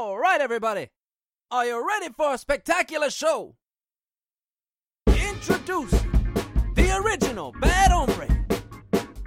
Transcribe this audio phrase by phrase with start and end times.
[0.00, 0.86] All right, everybody.
[1.50, 3.56] Are you ready for a spectacular show?
[5.08, 6.12] Introducing
[6.76, 8.28] the original Bad Hombre,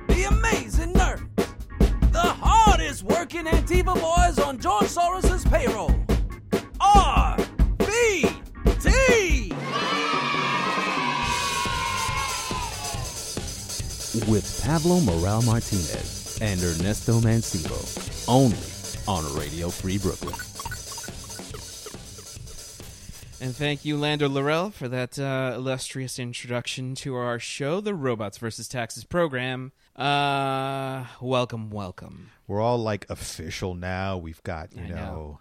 [0.08, 1.28] the amazing nerd,
[2.14, 5.94] the hardest working Antifa boys on George Soros's payroll.
[6.80, 8.32] RBT!
[14.30, 17.76] with Pablo Morel Martinez and Ernesto Mancibo,
[18.30, 18.56] only
[19.06, 20.51] on Radio Free Brooklyn.
[23.42, 28.38] And thank you, Lander Laurel, for that uh, illustrious introduction to our show, the Robots
[28.38, 29.72] versus Taxes program.
[29.96, 32.30] Uh, welcome, welcome.
[32.46, 34.18] We're all like official now.
[34.18, 35.40] We've got you know, know.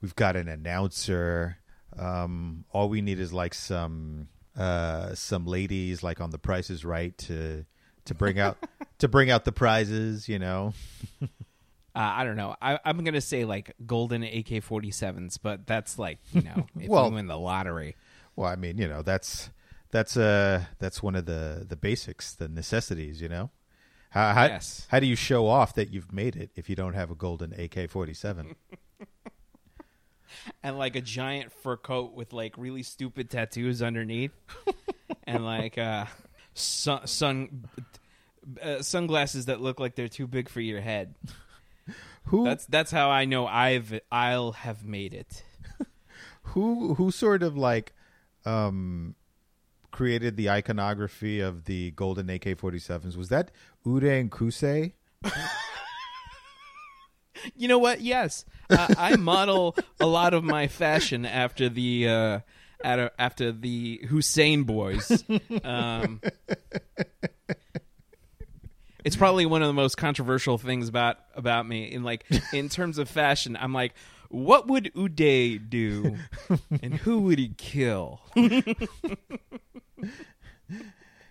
[0.00, 1.58] we've got an announcer.
[1.94, 6.86] Um, all we need is like some uh, some ladies like on The Price is
[6.86, 7.66] Right to
[8.06, 8.56] to bring out
[8.98, 10.26] to bring out the prizes.
[10.26, 10.72] You know,
[11.94, 12.56] Uh, I don't know.
[12.62, 16.88] I, I'm going to say like golden AK 47s, but that's like, you know, if
[16.88, 17.96] Well- you win the lottery.
[18.36, 19.50] well, I mean, you know, that's
[19.90, 23.20] that's uh that's one of the the basics, the necessities.
[23.20, 23.50] You know,
[24.10, 24.86] how how, Yes.
[24.90, 27.52] how do you show off that you've made it if you don't have a golden
[27.52, 28.56] AK forty seven?
[30.62, 34.32] And like a giant fur coat with like really stupid tattoos underneath.
[35.26, 36.06] and like uh,
[36.54, 37.64] sun, sun
[38.62, 41.14] uh, sunglasses that look like they're too big for your head.
[42.24, 45.42] Who That's that's how I know I've I'll have made it.
[46.42, 47.92] who who sort of like
[48.44, 49.14] um
[49.90, 53.50] created the iconography of the golden AK-47s was that
[53.84, 54.92] Uday and Qusay
[57.56, 58.00] You know what?
[58.00, 62.40] Yes, uh, I model a lot of my fashion after the uh,
[62.84, 65.24] after, after the Hussein boys.
[65.64, 66.20] Um,
[69.04, 72.98] it's probably one of the most controversial things about about me in like in terms
[72.98, 73.56] of fashion.
[73.60, 73.94] I'm like,
[74.28, 76.16] what would Uday do,
[76.82, 78.20] and who would he kill?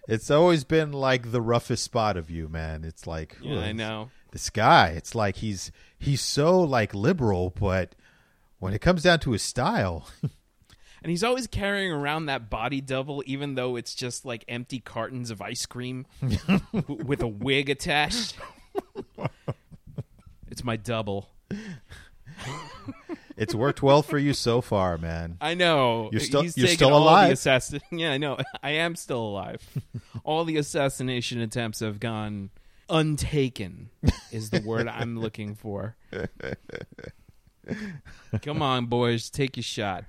[0.07, 4.09] it's always been like the roughest spot of you man it's like Yeah, I know.
[4.31, 7.95] this guy it's like he's he's so like liberal but
[8.59, 10.07] when it comes down to his style
[11.03, 15.31] And he's always carrying around that body double, even though it's just like empty cartons
[15.31, 16.05] of ice cream
[16.73, 18.35] w- with a wig attached.
[20.49, 21.29] it's my double.
[23.35, 26.09] it's worked well for you so far man I know.
[26.11, 27.27] You're still- He's you're taken still all alive.
[27.29, 28.37] The assassin- yeah, I know.
[28.61, 29.61] I am still alive.
[30.23, 32.51] all the assassination attempts have gone
[32.89, 33.89] untaken.
[34.31, 35.95] Is the word I'm looking for.
[38.41, 40.05] Come on, boys, take your shot.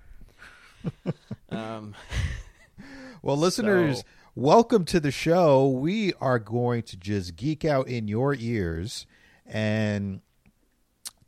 [1.50, 1.94] Um,
[3.22, 4.04] Well, listeners, So-
[4.34, 5.69] welcome to the show.
[5.69, 9.06] We are going to just geek out in your ears
[9.47, 10.22] and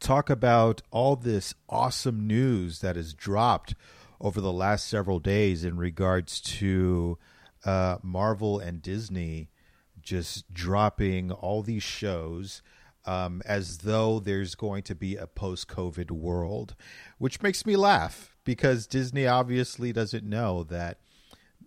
[0.01, 3.75] talk about all this awesome news that has dropped
[4.21, 7.17] over the last several days in regards to
[7.65, 9.51] uh, Marvel and Disney
[10.03, 12.61] just dropping all these shows
[13.07, 16.75] um, as though there's going to be a post COVID world,
[17.19, 20.99] which makes me laugh because Disney obviously doesn't know that,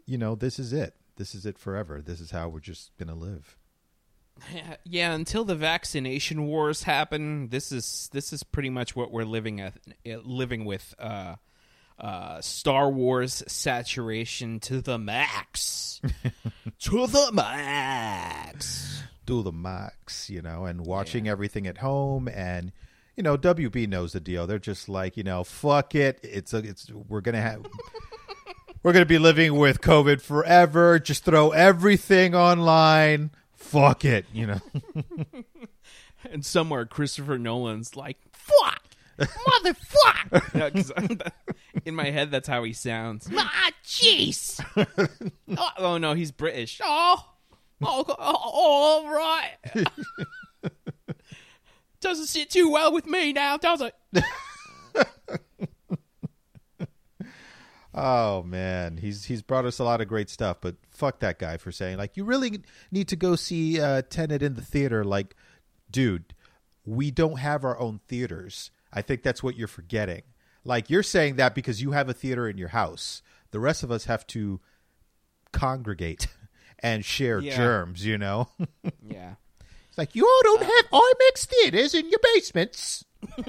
[0.05, 0.95] you know, this is it.
[1.17, 2.01] This is it forever.
[2.01, 3.57] This is how we're just going to live.
[4.83, 9.59] yeah, until the vaccination wars happen, this is this is pretty much what we're living
[9.59, 9.73] at,
[10.05, 10.93] living with.
[10.99, 11.35] Uh,
[11.99, 15.99] uh, Star Wars saturation to the max,
[16.79, 19.01] to the max.
[19.25, 22.71] to the max, you know, and watching everything at home and
[23.17, 24.47] you know, WB knows the deal.
[24.47, 26.19] They're just like, you know, fuck it.
[26.23, 27.65] It's a, it's we're going to have
[28.83, 30.99] we're going to be living with COVID forever.
[30.99, 33.31] Just throw everything online.
[33.55, 34.61] Fuck it, you know.
[36.31, 38.83] And somewhere Christopher Nolan's like, "Fuck,
[39.19, 41.31] motherfuck."
[41.85, 43.29] In my head, that's how he sounds.
[43.37, 44.59] Ah, jeez.
[45.57, 46.79] oh, oh, no, he's British.
[46.83, 47.25] Oh,
[47.81, 49.87] oh, oh, all right.
[52.01, 53.93] Doesn't sit too well with me now, does it?
[57.99, 61.57] Oh man, he's he's brought us a lot of great stuff, but fuck that guy
[61.57, 62.61] for saying like you really
[62.91, 65.03] need to go see uh, Tenet in the theater.
[65.03, 65.35] Like,
[65.89, 66.35] dude,
[66.85, 68.69] we don't have our own theaters.
[68.93, 70.21] I think that's what you're forgetting.
[70.63, 73.23] Like you're saying that because you have a theater in your house.
[73.49, 74.59] The rest of us have to
[75.51, 76.27] congregate
[76.79, 77.55] and share Yeah.
[77.57, 78.05] germs.
[78.05, 78.49] You know,
[79.09, 79.35] Yeah.
[79.97, 83.03] It's like you all don't have IMAX theaters in your basements.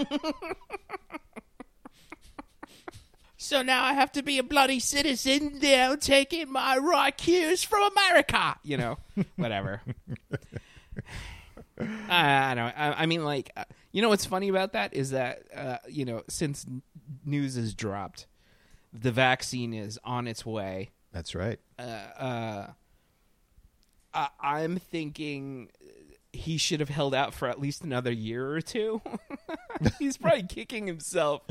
[3.41, 7.89] So now I have to be a bloody citizen now, taking my right cues from
[7.93, 8.57] America.
[8.65, 8.99] You know,
[9.37, 9.81] whatever.
[11.81, 12.75] I, I don't.
[12.77, 16.05] I, I mean, like, uh, You know what's funny about that is that uh, you
[16.05, 16.83] know since n-
[17.25, 18.27] news has dropped,
[18.93, 20.91] the vaccine is on its way.
[21.13, 21.61] That's right.
[21.79, 22.67] Uh, uh,
[24.13, 25.71] I- I'm thinking
[26.39, 29.03] he should have held out for at least another year or two.
[29.99, 31.43] He's probably kicking himself.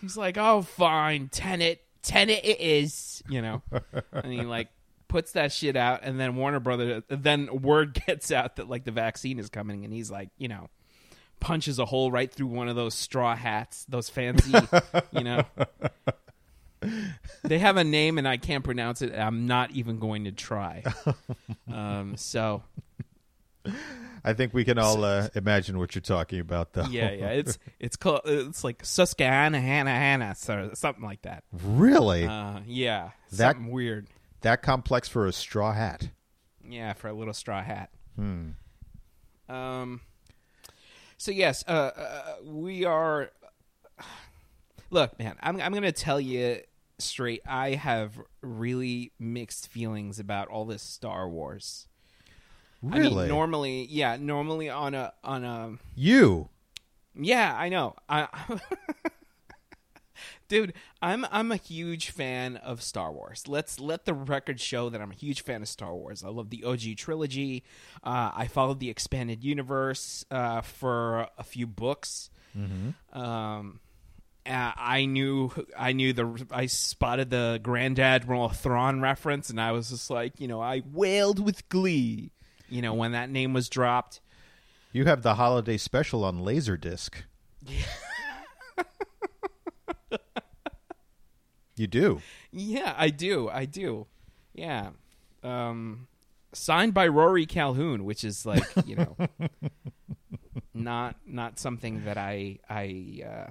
[0.00, 3.62] He's like, "Oh, fine, Tenet, Tenet, it is," you know,
[4.12, 4.68] and he like
[5.08, 8.92] puts that shit out, and then Warner Brother, then word gets out that like the
[8.92, 10.68] vaccine is coming, and he's like, you know,
[11.40, 14.52] punches a hole right through one of those straw hats, those fancy,
[15.12, 15.44] you know.
[17.42, 19.12] They have a name and I can't pronounce it.
[19.12, 20.82] I'm not even going to try.
[21.72, 22.62] Um, so
[24.26, 26.84] I think we can all uh, imagine what you're talking about, though.
[26.90, 31.44] yeah, yeah, it's it's called it's like Susquehanna, Hannah, Hannah, so- something like that.
[31.52, 32.26] Really?
[32.26, 34.08] Uh, yeah, That- something weird.
[34.40, 36.10] that complex for a straw hat.
[36.68, 37.90] Yeah, for a little straw hat.
[38.16, 38.50] Hmm.
[39.48, 40.00] Um.
[41.18, 43.30] So yes, uh, uh, we are.
[44.90, 46.60] Look, man, I'm I'm gonna tell you
[46.98, 47.42] straight.
[47.46, 51.86] I have really mixed feelings about all this Star Wars.
[52.92, 53.14] I Really?
[53.22, 56.48] mean, normally, yeah, normally on a on a you?
[57.14, 57.96] yeah, I know.
[58.08, 58.28] I
[60.48, 63.48] Dude, I'm I'm a huge fan of Star Wars.
[63.48, 66.22] Let's let the record show that I'm a huge fan of Star Wars.
[66.24, 67.64] I love the OG trilogy.
[68.02, 72.30] Uh, I followed the expanded universe uh, for a few books.
[72.56, 73.18] Mm-hmm.
[73.18, 73.80] Um,
[74.48, 79.90] I knew I knew the I spotted the Grand Admiral Thrawn reference, and I was
[79.90, 82.30] just like, you know, I wailed with glee.
[82.68, 84.20] You know, when that name was dropped.
[84.92, 87.12] You have the holiday special on Laserdisc.
[91.76, 92.20] you do.
[92.50, 93.48] Yeah, I do.
[93.48, 94.06] I do.
[94.54, 94.90] Yeah.
[95.42, 96.08] Um
[96.52, 99.16] signed by Rory Calhoun, which is like, you know,
[100.74, 103.50] not not something that I I uh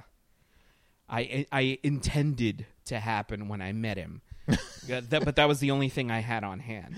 [1.10, 4.22] I I intended to happen when I met him.
[4.88, 6.96] That, but that was the only thing I had on hand.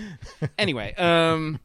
[0.58, 1.58] Anyway, um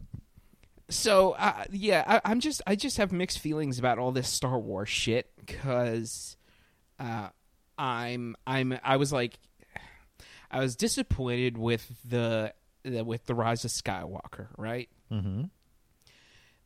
[0.92, 4.58] so uh, yeah, I, I'm just I just have mixed feelings about all this Star
[4.58, 6.36] Wars shit because
[7.00, 7.28] uh,
[7.78, 9.38] I'm I'm I was like
[10.50, 12.52] I was disappointed with the,
[12.84, 14.88] the with the Rise of Skywalker, right?
[15.10, 15.44] Mm-hmm.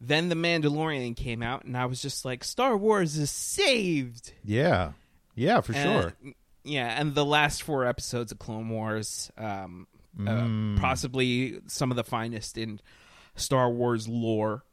[0.00, 4.32] Then the Mandalorian came out, and I was just like, Star Wars is saved.
[4.44, 4.92] Yeah.
[5.34, 6.32] Yeah, for And- sure.
[6.64, 9.86] Yeah, and the last four episodes of Clone Wars, um,
[10.18, 10.76] Mm.
[10.76, 12.80] uh, possibly some of the finest in
[13.36, 14.64] Star Wars lore.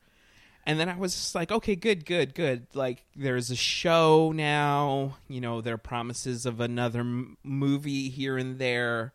[0.65, 2.67] And then I was just like, okay, good, good, good.
[2.73, 5.17] Like, there's a show now.
[5.27, 9.11] You know, there are promises of another m- movie here and there.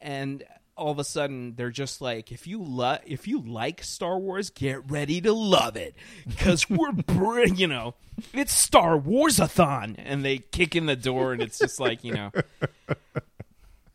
[0.00, 0.44] And
[0.76, 4.50] all of a sudden, they're just like, if you lo- if you like Star Wars,
[4.50, 5.96] get ready to love it
[6.28, 7.94] because we're, br- you know,
[8.32, 9.96] it's Star Wars a thon.
[9.98, 12.30] And they kick in the door, and it's just like, you know,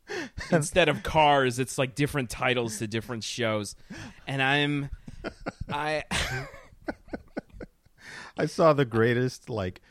[0.52, 3.76] instead of cars, it's like different titles to different shows.
[4.28, 4.90] And I'm,
[5.72, 6.04] I.
[8.40, 9.82] I saw the greatest like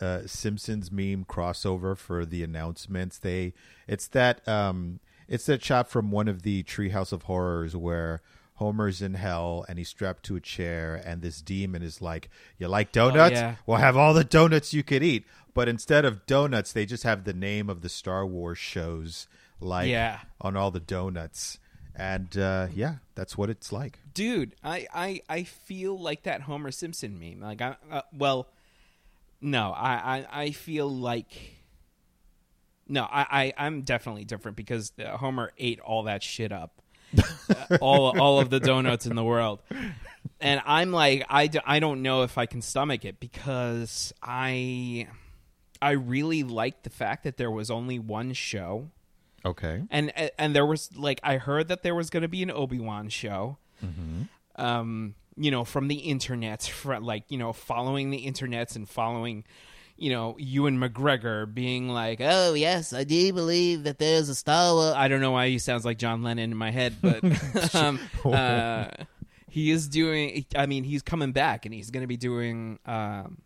[0.00, 3.18] uh, Simpsons meme crossover for the announcements.
[3.18, 3.54] They
[3.86, 4.98] it's that um
[5.28, 8.20] it's that shot from one of the Treehouse of Horrors where
[8.54, 12.28] Homer's in hell and he's strapped to a chair and this demon is like,
[12.58, 13.34] "You like donuts?
[13.34, 13.54] yeah.
[13.66, 15.24] Well, have all the donuts you could eat."
[15.54, 19.28] But instead of donuts, they just have the name of the Star Wars shows
[19.62, 20.18] like Yeah.
[20.40, 21.58] on all the donuts.
[21.94, 23.98] And uh, yeah, that's what it's like.
[24.14, 28.46] dude I, I i feel like that homer simpson meme like i uh, well
[29.40, 29.92] no I,
[30.32, 31.56] I i feel like
[32.88, 36.80] no i, I i'm definitely different because uh, homer ate all that shit up
[37.16, 39.60] Uh, all all of the donuts in the world
[40.40, 45.06] and i'm like I, don't know if i can stomach it because i
[45.80, 48.90] i really like the fact that there was only one show
[49.44, 49.82] Okay.
[49.90, 52.78] and and there was like I heard that there was going to be an Obi
[52.78, 53.58] Wan show,
[54.56, 59.44] um, you know, from the internet, for like you know, following the internets and following,
[59.96, 64.74] you know, Ewan McGregor being like, oh yes, I do believe that there's a Star
[64.74, 64.94] Wars.
[64.96, 67.22] I don't know why he sounds like John Lennon in my head, but
[67.74, 68.88] um, uh,
[69.48, 70.46] he is doing.
[70.56, 73.42] I mean, he's coming back and he's going to be doing um,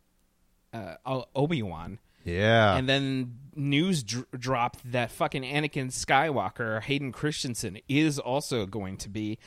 [0.73, 1.99] uh, Obi Wan.
[2.27, 2.77] Yeah.
[2.77, 9.09] And then news dr- dropped that fucking Anakin Skywalker, Hayden Christensen, is also going to
[9.09, 9.39] be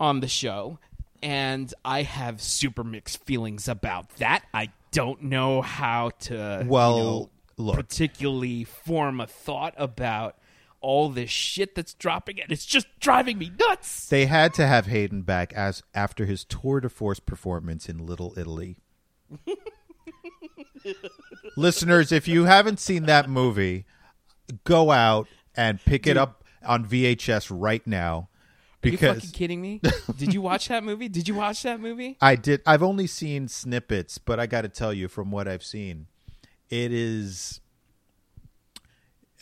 [0.00, 0.78] on the show.
[1.22, 4.44] And I have super mixed feelings about that.
[4.54, 7.76] I don't know how to, you Well, know, look.
[7.76, 10.36] particularly form a thought about
[10.80, 14.08] all this shit that's dropping, and it's just driving me nuts.
[14.08, 18.32] They had to have Hayden back as after his tour de force performance in Little
[18.38, 18.78] Italy.
[21.56, 23.84] Listeners, if you haven't seen that movie,
[24.64, 28.28] go out and pick it up on VHS right now
[28.80, 29.80] Because Are you fucking kidding me?
[30.16, 31.08] Did you watch that movie?
[31.08, 32.16] Did you watch that movie?
[32.20, 32.62] I did.
[32.64, 36.06] I've only seen snippets, but I got to tell you, from what I've seen,
[36.70, 37.60] it is,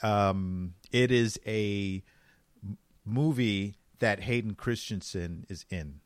[0.03, 2.03] um, it is a
[3.05, 6.01] movie that Hayden Christensen is in.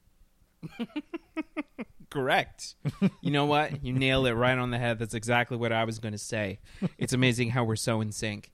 [2.10, 2.74] Correct.
[3.20, 3.84] You know what?
[3.84, 4.98] You nailed it right on the head.
[4.98, 6.58] That's exactly what I was going to say.
[6.98, 8.50] It's amazing how we're so in sync.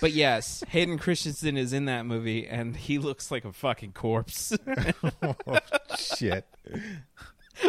[0.00, 4.56] But yes, Hayden Christensen is in that movie, and he looks like a fucking corpse.
[5.98, 6.46] Shit.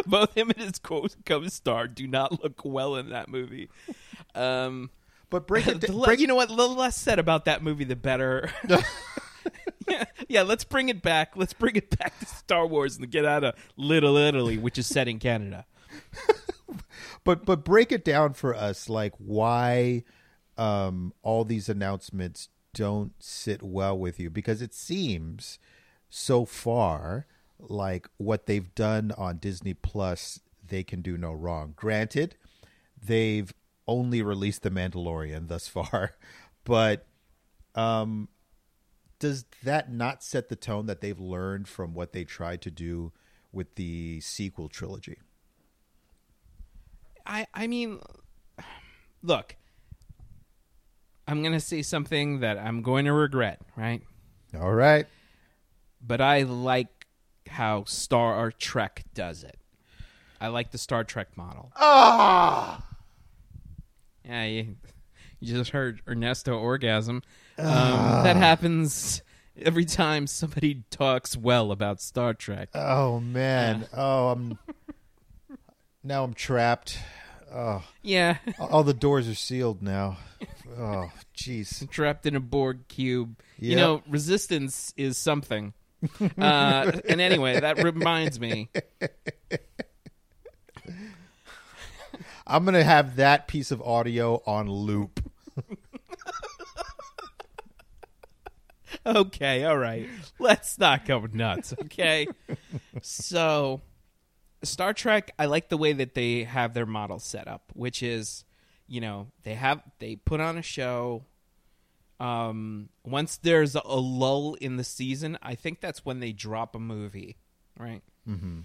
[0.06, 3.68] Both him and his co- co-star do not look well in that movie.
[4.34, 4.88] Um,
[5.28, 5.80] But break it.
[6.04, 6.48] break, you know what?
[6.48, 8.50] The less said about that movie, the better.
[9.88, 10.42] yeah, yeah.
[10.42, 11.36] Let's bring it back.
[11.36, 14.86] Let's bring it back to Star Wars and get out of Little Italy, which is
[14.86, 15.66] set in Canada.
[17.24, 20.02] but but break it down for us like why
[20.56, 25.58] um all these announcements don't sit well with you because it seems
[26.08, 27.26] so far
[27.58, 32.36] like what they've done on Disney Plus they can do no wrong granted
[33.02, 33.52] they've
[33.88, 36.14] only released the Mandalorian thus far
[36.64, 37.06] but
[37.74, 38.28] um
[39.20, 43.12] does that not set the tone that they've learned from what they tried to do
[43.52, 45.18] with the sequel trilogy
[47.26, 48.00] I I mean,
[49.22, 49.54] look,
[51.28, 54.02] I'm gonna say something that I'm going to regret, right?
[54.58, 55.06] all right
[56.04, 57.06] But I like
[57.46, 59.58] how Star Trek does it.
[60.40, 61.70] I like the Star Trek model.
[61.76, 62.82] ah
[64.24, 64.76] Yeah, you,
[65.40, 67.22] you just heard Ernesto orgasm.
[67.58, 67.64] Um,
[68.24, 69.22] that happens
[69.60, 72.68] every time somebody talks well about Star Trek.
[72.74, 73.86] Oh man.
[73.94, 74.58] Oh, I'm
[76.04, 76.98] now I'm trapped.
[77.52, 80.18] Oh, Yeah, all the doors are sealed now.
[80.78, 81.88] Oh, jeez.
[81.90, 83.36] trapped in a Borg cube.
[83.58, 85.72] You know, resistance is something.
[86.38, 88.70] Uh, and anyway, that reminds me.
[92.46, 95.29] I'm gonna have that piece of audio on loop.
[99.06, 100.08] Okay, all right.
[100.38, 102.26] Let's not go nuts, okay?
[103.00, 103.80] so,
[104.62, 108.44] Star Trek, I like the way that they have their model set up, which is,
[108.86, 111.24] you know, they have they put on a show.
[112.18, 116.78] Um, once there's a lull in the season, I think that's when they drop a
[116.78, 117.38] movie,
[117.78, 118.02] right?
[118.28, 118.60] Mm-hmm.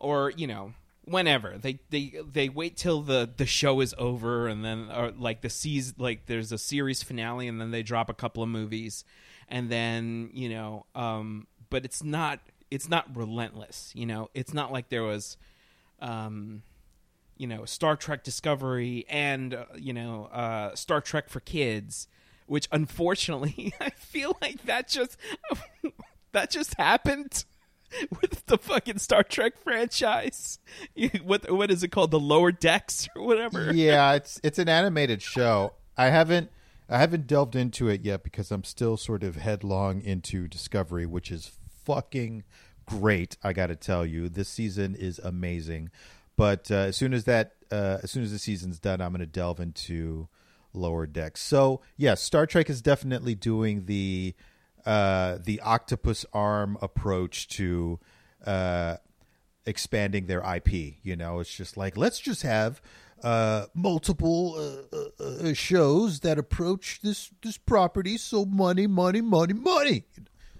[0.00, 0.72] Or you know,
[1.04, 5.40] whenever they they they wait till the the show is over, and then or like
[5.40, 9.04] the season, like there's a series finale, and then they drop a couple of movies,
[9.48, 14.30] and then you know, um, but it's not it's not relentless, you know.
[14.34, 15.36] It's not like there was,
[16.00, 16.62] um,
[17.36, 22.08] you know, Star Trek Discovery and uh, you know, uh, Star Trek for kids,
[22.46, 25.16] which unfortunately I feel like that just
[26.32, 27.44] that just happened
[28.20, 30.58] with the fucking Star Trek franchise.
[31.22, 32.10] What what is it called?
[32.10, 33.72] The Lower Decks or whatever.
[33.72, 35.74] yeah, it's it's an animated show.
[35.96, 36.50] I haven't
[36.88, 41.30] I haven't delved into it yet because I'm still sort of headlong into Discovery, which
[41.30, 41.50] is
[41.84, 42.44] fucking
[42.86, 43.36] great.
[43.42, 45.90] I got to tell you, this season is amazing.
[46.36, 49.20] But uh, as soon as that, uh, as soon as the season's done, I'm going
[49.20, 50.28] to delve into
[50.72, 51.42] Lower Decks.
[51.42, 54.34] So yes, Star Trek is definitely doing the
[54.84, 57.98] uh, the octopus arm approach to
[58.44, 58.96] uh,
[59.64, 60.94] expanding their IP.
[61.02, 62.80] You know, it's just like let's just have
[63.22, 68.18] uh, multiple uh, uh, uh, shows that approach this this property.
[68.18, 70.04] So money, money, money, money.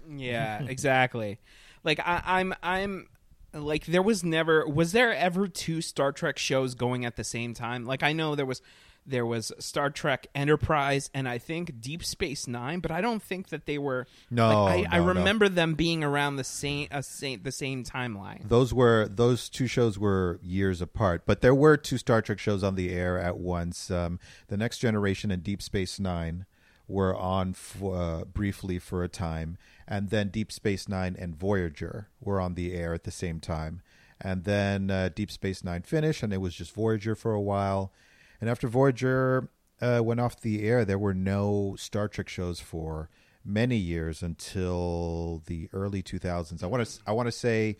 [0.09, 1.39] Yeah, exactly.
[1.83, 3.07] like I, I'm I'm
[3.53, 7.53] like there was never was there ever two Star Trek shows going at the same
[7.53, 7.85] time?
[7.85, 8.61] Like I know there was
[9.07, 13.49] there was Star Trek Enterprise and I think Deep Space Nine, but I don't think
[13.49, 14.05] that they were.
[14.29, 15.13] No, like, I, I no, no.
[15.13, 18.47] remember them being around the same, uh, same the same timeline.
[18.47, 22.63] Those were those two shows were years apart, but there were two Star Trek shows
[22.63, 23.89] on the air at once.
[23.89, 26.45] Um, the Next Generation and Deep Space Nine
[26.87, 32.09] were on f- uh, briefly for a time, and then Deep Space Nine and Voyager
[32.19, 33.81] were on the air at the same time.
[34.19, 37.91] And then uh, Deep Space Nine finished, and it was just Voyager for a while.
[38.39, 39.49] And after Voyager
[39.81, 43.09] uh, went off the air, there were no Star Trek shows for
[43.43, 46.61] many years until the early 2000s.
[46.63, 47.77] I want to I want to say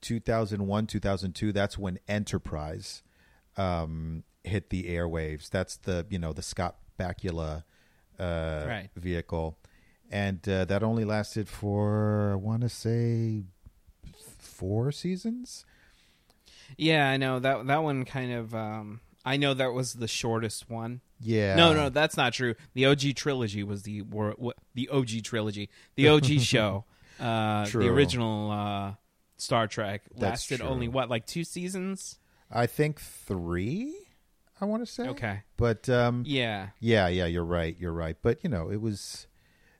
[0.00, 1.52] 2001, 2002.
[1.52, 3.02] That's when Enterprise
[3.56, 5.48] um, hit the airwaves.
[5.48, 7.64] That's the you know the Scott Bakula
[8.18, 8.88] uh, Right.
[8.96, 9.58] vehicle,
[10.10, 13.44] and uh, that only lasted for I want to say
[14.38, 15.64] four seasons.
[16.76, 18.54] Yeah, I know that that one kind of.
[18.54, 21.00] Um, I know that was the shortest one.
[21.20, 21.54] Yeah.
[21.56, 22.54] No, no, that's not true.
[22.74, 24.02] The OG trilogy was the
[24.74, 25.70] the OG trilogy.
[25.96, 26.84] The OG show,
[27.18, 28.94] uh, the original uh,
[29.36, 32.18] Star Trek lasted only what, like two seasons?
[32.50, 33.94] I think three.
[34.60, 35.08] I want to say.
[35.08, 35.42] Okay.
[35.56, 36.68] But um, Yeah.
[36.78, 37.76] yeah, yeah, you're right.
[37.78, 38.16] You're right.
[38.22, 39.26] But you know, it was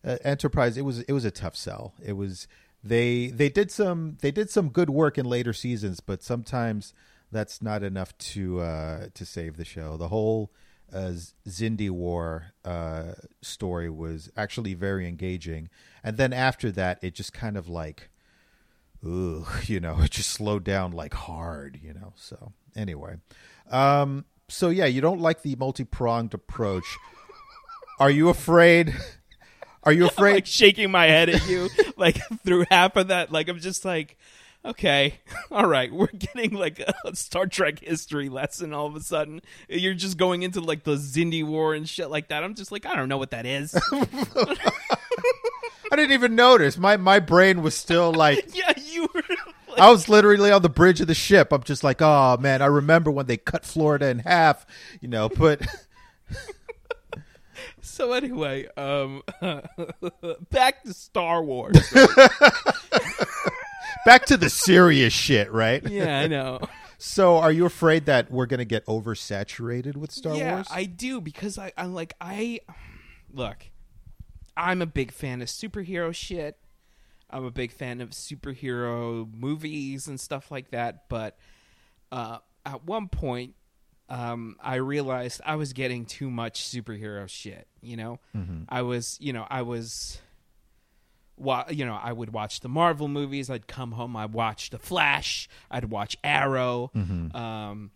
[0.05, 0.77] uh, Enterprise.
[0.77, 1.95] It was it was a tough sell.
[2.05, 2.49] It was
[2.83, 6.93] they they did some they did some good work in later seasons, but sometimes
[7.35, 9.97] that's not enough to uh, to save the show.
[9.97, 10.53] The whole
[10.93, 11.13] uh,
[11.47, 13.13] Xindi War uh,
[13.43, 15.69] story was actually very engaging,
[16.03, 18.09] and then after that, it just kind of like,
[19.05, 22.13] ooh, you know, it just slowed down like hard, you know.
[22.17, 23.17] So anyway,
[23.71, 26.97] um, so yeah, you don't like the multi pronged approach.
[27.99, 28.95] Are you afraid?
[29.83, 30.35] Are you I'm afraid?
[30.35, 33.33] like shaking my head at you, like through half of that.
[33.33, 34.17] Like I'm just like,
[34.65, 38.73] okay, all right, we're getting like a Star Trek history lesson.
[38.73, 42.29] All of a sudden, you're just going into like the Xindi War and shit like
[42.29, 42.45] that.
[42.45, 43.75] I'm just like, I don't know what that is.
[45.93, 46.79] I didn't even notice.
[46.79, 49.23] My my brain was still like yeah, you were.
[49.69, 51.53] Like, I was literally on the bridge of the ship.
[51.53, 54.67] I'm just like, oh man, I remember when they cut Florida in half.
[55.01, 55.67] You know, put
[57.81, 59.23] so anyway, um,
[60.51, 61.77] back to Star Wars.
[64.05, 65.83] Back to the serious shit, right?
[65.89, 66.61] yeah, I know.
[66.99, 70.69] So, are you afraid that we're gonna get oversaturated with Star yeah, Wars?
[70.71, 72.61] I do because I, I'm like I
[73.33, 73.67] look.
[74.57, 76.57] I'm a big fan of superhero shit.
[77.29, 81.09] I'm a big fan of superhero movies and stuff like that.
[81.09, 81.37] But
[82.13, 83.55] uh, at one point,
[84.09, 87.67] um, I realized I was getting too much superhero shit.
[87.83, 88.21] You know,
[88.69, 90.21] I was, you know, I was.
[91.37, 93.51] Wa- you know, I would watch the Marvel movies.
[93.51, 94.17] I'd come home.
[94.17, 95.49] I'd watch The Flash.
[95.71, 96.91] I'd watch Arrow.
[97.35, 97.91] Um,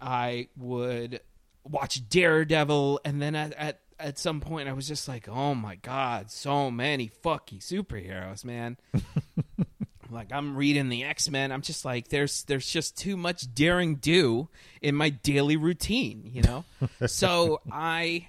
[0.00, 1.20] I would
[1.64, 5.74] watch Daredevil, and then at, at at some point I was just like, oh my
[5.76, 8.78] god, so many fucking superheroes, man.
[10.10, 13.96] like I'm reading the X Men, I'm just like, there's there's just too much daring
[13.96, 14.48] do
[14.80, 16.64] in my daily routine, you know.
[17.06, 18.28] so I,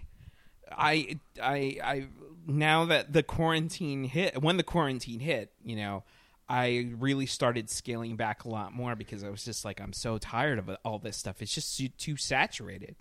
[0.69, 2.05] I, I, I
[2.47, 6.03] now that the quarantine hit, when the quarantine hit, you know.
[6.49, 10.17] I really started scaling back a lot more because I was just like, I'm so
[10.17, 11.41] tired of all this stuff.
[11.41, 12.97] It's just too, too saturated.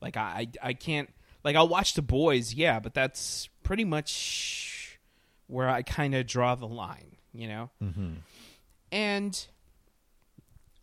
[0.00, 1.10] Like I, I, I can't.
[1.42, 5.00] Like I'll watch the boys, yeah, but that's pretty much
[5.48, 7.70] where I kind of draw the line, you know.
[7.82, 8.12] Mm-hmm.
[8.92, 9.46] And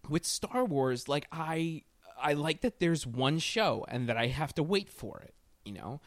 [0.10, 1.84] with Star Wars, like I,
[2.22, 5.34] I like that there's one show and that I have to wait for it.
[5.64, 6.02] You know,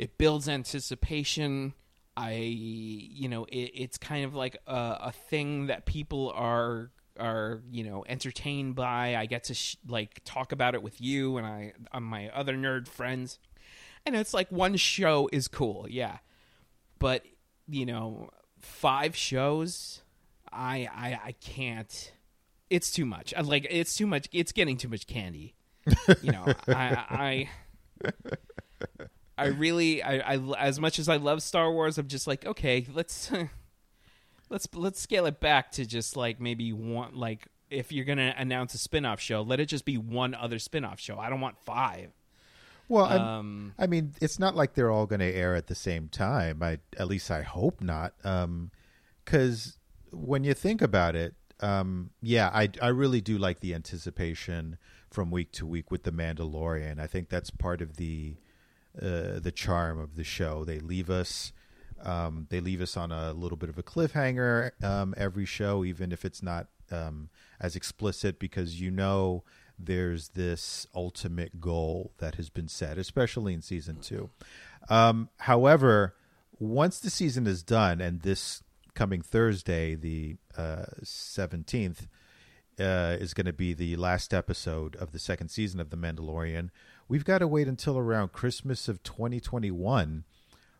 [0.00, 1.74] it builds anticipation.
[2.16, 7.60] I, you know, it, it's kind of like a, a thing that people are are
[7.70, 9.14] you know entertained by.
[9.14, 12.54] I get to sh- like talk about it with you and I, on my other
[12.54, 13.38] nerd friends,
[14.06, 16.16] and it's like one show is cool, yeah,
[16.98, 17.22] but
[17.68, 20.00] you know, five shows,
[20.50, 22.12] I I I can't.
[22.70, 23.34] It's too much.
[23.36, 24.28] I like it's too much.
[24.32, 25.56] It's getting too much candy.
[26.22, 27.48] You know, I
[28.02, 29.00] I.
[29.40, 32.86] I really, I, I, as much as I love Star Wars, I'm just like, okay,
[32.92, 33.30] let's,
[34.50, 38.74] let's, let's scale it back to just like maybe one, like if you're gonna announce
[38.74, 41.18] a spin-off show, let it just be one other spin-off show.
[41.18, 42.10] I don't want five.
[42.88, 46.08] well, Um, I mean, it's not like they're all going to air at the same
[46.08, 46.62] time.
[46.62, 48.14] I at least I hope not.
[49.24, 49.78] Because
[50.10, 54.76] when you think about it, um, yeah, I I really do like the anticipation
[55.08, 56.98] from week to week with the Mandalorian.
[56.98, 58.36] I think that's part of the
[59.00, 60.64] uh, the charm of the show.
[60.64, 61.52] They leave us.
[62.02, 66.12] Um, they leave us on a little bit of a cliffhanger um, every show, even
[66.12, 67.28] if it's not um,
[67.60, 69.44] as explicit, because you know
[69.78, 74.30] there's this ultimate goal that has been set, especially in season two.
[74.88, 76.14] Um, however,
[76.58, 78.62] once the season is done, and this
[78.94, 82.06] coming Thursday, the uh, seventeenth,
[82.78, 86.70] uh, is going to be the last episode of the second season of The Mandalorian.
[87.10, 90.22] We've got to wait until around Christmas of 2021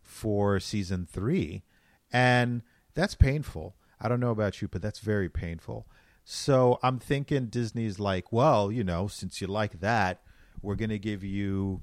[0.00, 1.64] for season three.
[2.12, 2.62] And
[2.94, 3.74] that's painful.
[4.00, 5.88] I don't know about you, but that's very painful.
[6.24, 10.22] So I'm thinking Disney's like, well, you know, since you like that,
[10.62, 11.80] we're going to give you,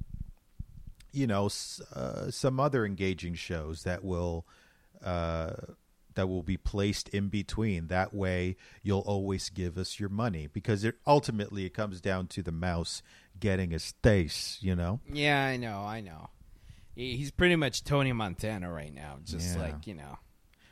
[1.12, 1.50] you know,
[1.94, 4.48] uh, some other engaging shows that will.
[5.04, 5.56] Uh,
[6.18, 7.88] that will be placed in between.
[7.88, 12.42] That way, you'll always give us your money because it ultimately it comes down to
[12.42, 13.04] the mouse
[13.40, 14.64] getting his taste.
[14.64, 16.30] You know, yeah, I know, I know.
[16.96, 19.62] He's pretty much Tony Montana right now, just Yeah.
[19.64, 20.18] like you know.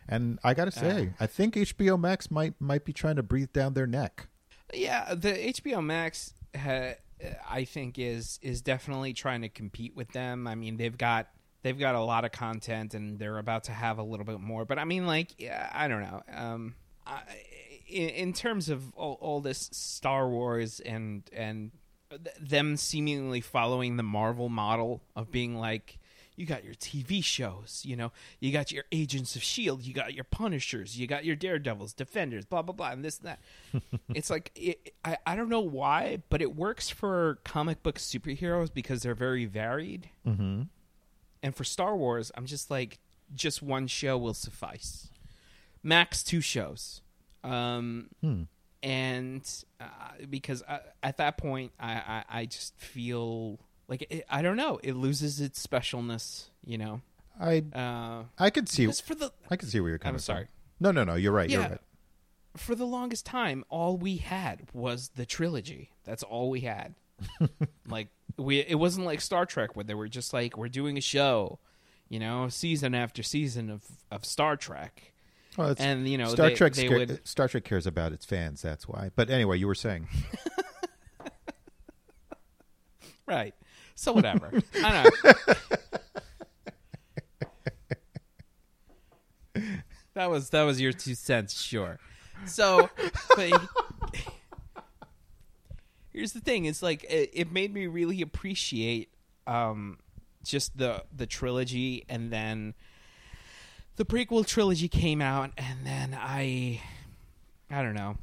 [0.07, 3.73] and I gotta say, I think HBO Max might might be trying to breathe down
[3.73, 4.27] their neck.
[4.73, 6.95] Yeah, the HBO Max ha-
[7.49, 10.47] I think is is definitely trying to compete with them.
[10.47, 11.27] I mean, they've got
[11.61, 14.65] they've got a lot of content, and they're about to have a little bit more.
[14.65, 16.21] But I mean, like, yeah, I don't know.
[16.33, 16.75] Um,
[17.05, 17.21] I,
[17.87, 21.71] in, in terms of all, all this Star Wars and and
[22.39, 25.99] them seemingly following the Marvel model of being like
[26.35, 30.13] you got your TV shows, you know, you got your Agents of Shield, you got
[30.13, 33.39] your Punishers, you got your Daredevils, Defenders, blah blah blah, and this and that.
[34.13, 38.73] it's like it, I I don't know why, but it works for comic book superheroes
[38.73, 40.09] because they're very varied.
[40.27, 40.63] Mm-hmm.
[41.41, 42.99] And for Star Wars, I'm just like,
[43.33, 45.09] just one show will suffice,
[45.83, 47.01] max two shows.
[47.43, 48.43] Um, Hmm.
[48.85, 49.41] And
[49.81, 49.85] uh,
[50.29, 54.79] because I, at that point, I, I, I just feel like it, I don't know,
[54.83, 56.45] it loses its specialness.
[56.63, 57.01] You know,
[57.41, 60.45] I uh, I could see for the I could see where you're coming I'm sorry.
[60.45, 60.49] from.
[60.79, 61.15] No, no, no.
[61.15, 61.49] You're right.
[61.49, 61.69] You're Yeah.
[61.69, 61.81] right.
[62.57, 65.91] for the longest time, all we had was the trilogy.
[66.05, 66.95] That's all we had.
[67.87, 71.01] like we, it wasn't like Star Trek where they were just like we're doing a
[71.01, 71.59] show,
[72.09, 75.13] you know, season after season of of Star Trek.
[75.57, 78.61] Well, And, you know, Star they- Trek would- Star Trek cares about its fans.
[78.61, 79.11] That's why.
[79.15, 80.07] But anyway, you were saying.
[83.27, 83.55] Right.
[83.95, 84.51] So whatever.
[84.83, 85.23] I don't
[89.55, 89.63] know.
[90.13, 91.99] that was that was your two cents, sure.
[92.45, 92.89] So,
[93.35, 93.61] but
[96.13, 99.09] here's the thing: it's like it, it made me really appreciate
[99.47, 99.97] um,
[100.43, 102.73] just the the trilogy, and then
[103.97, 106.81] the prequel trilogy came out, and then I,
[107.69, 108.17] I don't know.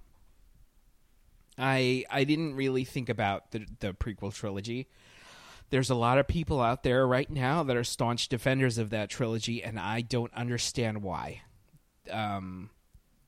[1.58, 4.88] I I didn't really think about the the prequel trilogy.
[5.70, 9.08] There's a lot of people out there right now that are staunch defenders of that
[9.08, 11.42] trilogy, and I don't understand why.
[12.10, 12.68] Um,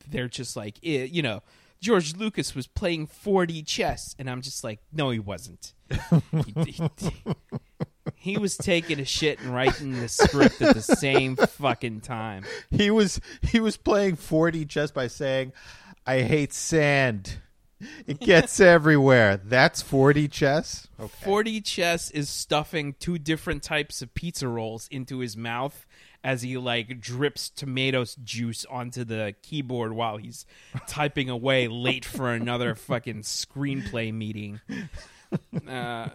[0.07, 1.42] they're just like, eh, you know,
[1.80, 5.72] George Lucas was playing 4D chess, and I'm just like, no, he wasn't.
[6.64, 6.88] he, he-
[8.24, 12.42] he was taking a shit and writing the script at the same fucking time.
[12.70, 15.52] he was he was playing 4D chess by saying,
[16.06, 17.37] "I hate sand.
[18.06, 20.88] It gets everywhere." That's 4D chess.
[20.98, 21.30] Okay.
[21.30, 25.84] 4D chess is stuffing two different types of pizza rolls into his mouth
[26.24, 30.46] as he like drips tomatoes juice onto the keyboard while he's
[30.88, 34.60] typing away late for another fucking screenplay meeting.
[35.68, 36.08] Uh,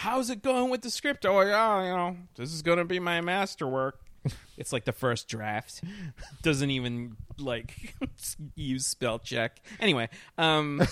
[0.00, 1.26] how's it going with the script?
[1.26, 4.00] Oh yeah, you know, this is gonna be my masterwork.
[4.58, 5.82] It's like the first draft.
[6.42, 7.94] Doesn't even like
[8.54, 9.58] use spell check.
[9.78, 10.86] Anyway, um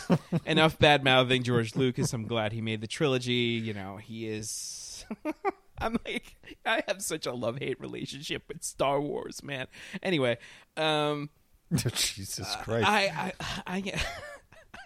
[0.47, 2.15] enough bad mouthing George Lucas.
[2.15, 3.61] I'm glad he made the trilogy.
[3.63, 5.05] You know, he is
[5.77, 9.67] I'm like I have such a love hate relationship with Star Wars, man.
[10.03, 10.39] Anyway,
[10.79, 11.29] um
[11.75, 12.89] Jesus Christ.
[12.89, 13.83] I I I,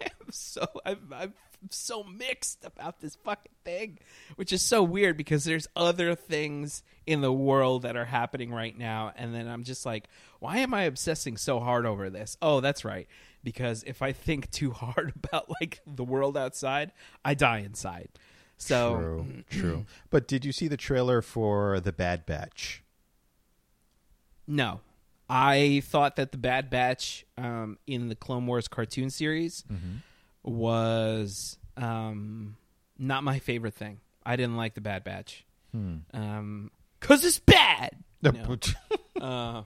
[0.00, 1.34] I am so I'm, I'm
[1.70, 3.98] so mixed about this fucking thing,
[4.36, 8.76] which is so weird because there's other things in the world that are happening right
[8.76, 10.08] now, and then I'm just like,
[10.40, 12.36] why am I obsessing so hard over this?
[12.42, 13.08] Oh, that's right,
[13.44, 16.92] because if I think too hard about like the world outside,
[17.24, 18.08] I die inside.
[18.56, 19.86] So True, true.
[20.10, 22.82] But did you see the trailer for The Bad Batch?
[24.46, 24.80] No.
[25.28, 29.64] I thought that the Bad Batch um, in the Clone Wars cartoon series
[30.44, 32.56] was um,
[32.98, 34.00] not my favorite thing.
[34.24, 35.44] I didn't like the Bad Batch.
[35.74, 37.96] um, cause it's bad.
[38.22, 38.56] No.
[39.20, 39.62] Uh,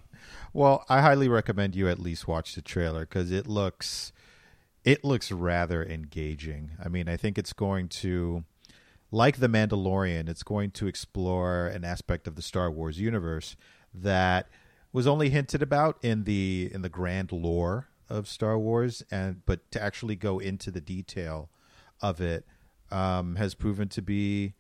[0.53, 4.13] well, I highly recommend you at least watch the trailer because it looks
[4.85, 6.73] it looks rather engaging.
[6.83, 8.45] I mean, I think it's going to
[9.11, 13.57] like the Mandalorian, it's going to explore an aspect of the Star Wars universe
[13.95, 14.49] that
[14.93, 19.71] was only hinted about in the in the grand lore of Star Wars and but
[19.73, 21.51] to actually go into the detail
[22.01, 22.47] of it
[22.91, 24.55] um, has proven to be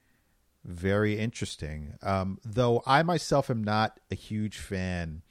[0.64, 1.94] very interesting.
[2.02, 5.22] Um, though I myself am not a huge fan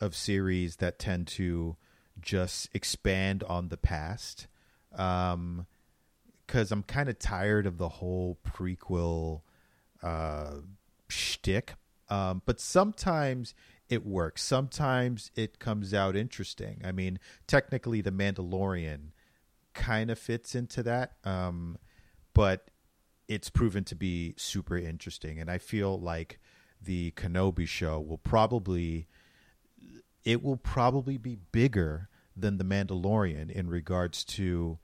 [0.00, 1.76] of series that tend to
[2.20, 4.46] just expand on the past.
[4.94, 5.66] Um,
[6.46, 9.40] because I'm kind of tired of the whole prequel
[10.02, 10.56] uh,
[11.08, 11.74] shtick.
[12.10, 13.54] Um, but sometimes
[13.94, 14.42] it works.
[14.42, 16.82] Sometimes it comes out interesting.
[16.84, 19.12] I mean, technically, The Mandalorian
[19.72, 21.78] kind of fits into that, um,
[22.34, 22.70] but
[23.28, 25.40] it's proven to be super interesting.
[25.40, 26.38] And I feel like
[26.80, 29.08] the Kenobi show will probably
[30.24, 34.78] it will probably be bigger than the Mandalorian in regards to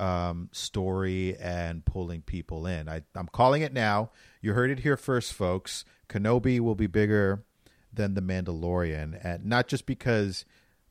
[0.00, 2.88] um, story and pulling people in.
[2.88, 4.10] I, I'm calling it now.
[4.40, 5.84] You heard it here first, folks.
[6.08, 7.44] Kenobi will be bigger
[7.92, 10.44] than the Mandalorian, and not just because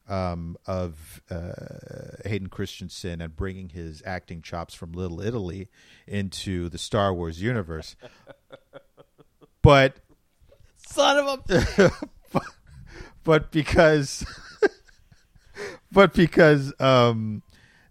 [0.07, 1.51] um, of uh,
[2.25, 5.69] Hayden Christensen and bringing his acting chops from Little Italy
[6.07, 7.95] into the Star Wars universe.
[9.61, 9.97] but
[10.77, 11.91] Son of a.
[13.23, 14.25] but because
[15.91, 17.43] but because um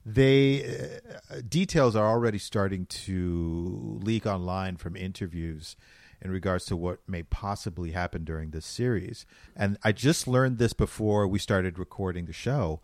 [0.04, 0.64] they
[1.30, 5.76] uh, details are already starting to leak online from interviews
[6.20, 9.26] in regards to what may possibly happen during this series.
[9.56, 12.80] And i just learned this before we started recording the show.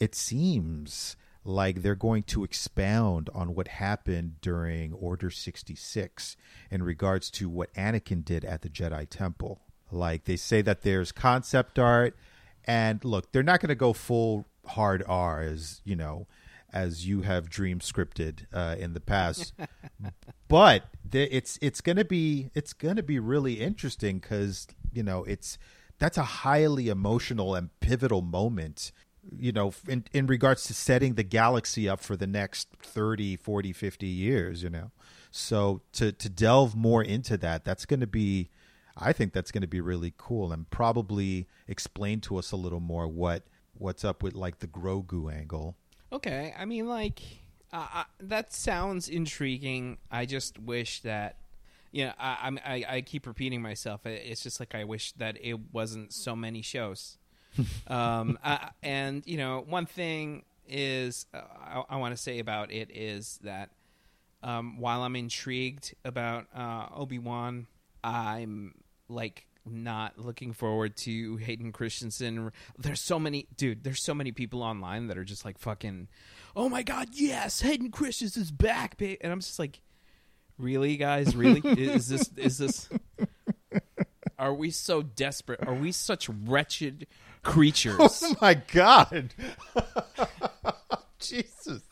[0.00, 6.36] It seems like they're going to expound on what happened during order 66
[6.70, 9.60] in regards to what anakin did at the jedi temple.
[9.90, 12.16] Like they say that there's concept art,
[12.64, 16.26] and look, they're not going to go full hard R as you know,
[16.72, 19.52] as you have dream scripted uh, in the past.
[20.48, 25.58] but the, it's it's to be it's to be really interesting because you know it's
[25.98, 28.92] that's a highly emotional and pivotal moment
[29.38, 33.72] you know in in regards to setting the galaxy up for the next 30 40
[33.72, 34.90] 50 years you know
[35.30, 38.50] so to to delve more into that that's going to be
[38.96, 42.80] I think that's going to be really cool and probably explain to us a little
[42.80, 45.76] more what what's up with like the Grogu angle.
[46.12, 47.20] Okay, I mean, like
[47.72, 49.98] uh, I, that sounds intriguing.
[50.10, 51.36] I just wish that,
[51.90, 54.04] you know, I, I'm- I I keep repeating myself.
[54.06, 57.16] It's just like I wish that it wasn't so many shows.
[57.86, 62.70] um, uh, and you know, one thing is uh, I, I want to say about
[62.70, 63.70] it is that
[64.42, 67.66] um, while I'm intrigued about uh, Obi Wan,
[68.04, 68.74] I'm
[69.08, 72.52] like not looking forward to Hayden Christensen.
[72.78, 73.84] There's so many, dude.
[73.84, 76.08] There's so many people online that are just like fucking,
[76.56, 79.18] oh my god, yes, Hayden Christensen's back, babe.
[79.20, 79.80] And I'm just like,
[80.58, 81.60] really, guys, really?
[81.64, 82.88] is this is this?
[84.38, 85.66] Are we so desperate?
[85.66, 87.06] Are we such wretched
[87.42, 87.96] creatures?
[88.24, 89.34] Oh my god.
[91.20, 91.82] Jesus.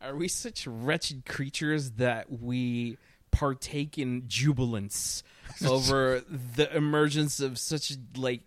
[0.00, 2.98] Are we such wretched creatures that we
[3.34, 5.22] partake in jubilance
[5.66, 8.42] over the emergence of such like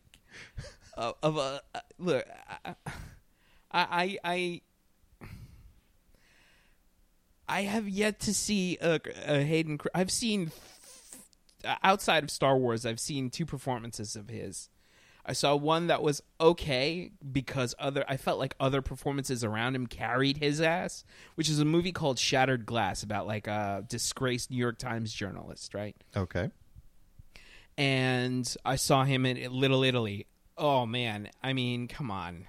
[0.98, 2.26] uh, of a uh, look?
[2.66, 2.76] I
[3.72, 4.62] I I
[7.50, 9.80] I have yet to see a, a Hayden.
[9.94, 10.52] I've seen
[11.84, 12.86] outside of Star Wars.
[12.86, 14.70] I've seen two performances of his.
[15.28, 19.86] I saw one that was okay because other I felt like other performances around him
[19.86, 21.04] carried his ass,
[21.36, 25.74] which is a movie called Shattered Glass about like a disgraced New York Times journalist,
[25.74, 25.98] right?
[26.16, 26.50] Okay.
[27.78, 30.28] And I saw him in Little Italy.
[30.58, 32.48] Oh man, I mean, come on.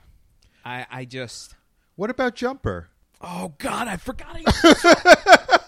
[0.64, 1.56] I I just
[1.96, 2.90] What about Jumper?
[3.20, 4.36] Oh god, I forgot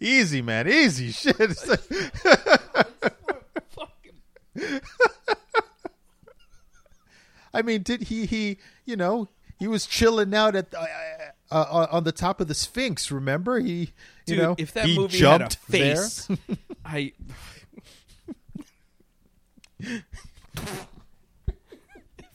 [0.00, 0.68] Easy, man.
[0.68, 1.36] Easy shit.
[1.40, 1.80] It's like-
[3.70, 4.20] fucking
[7.54, 10.86] I mean, did he he, you know, he was chilling out at uh,
[11.50, 13.60] uh, on the top of the Sphinx, remember?
[13.60, 13.92] He
[14.26, 16.28] you Dude, know, if that he movie jumped had a face,
[16.84, 17.12] I.
[19.80, 20.04] if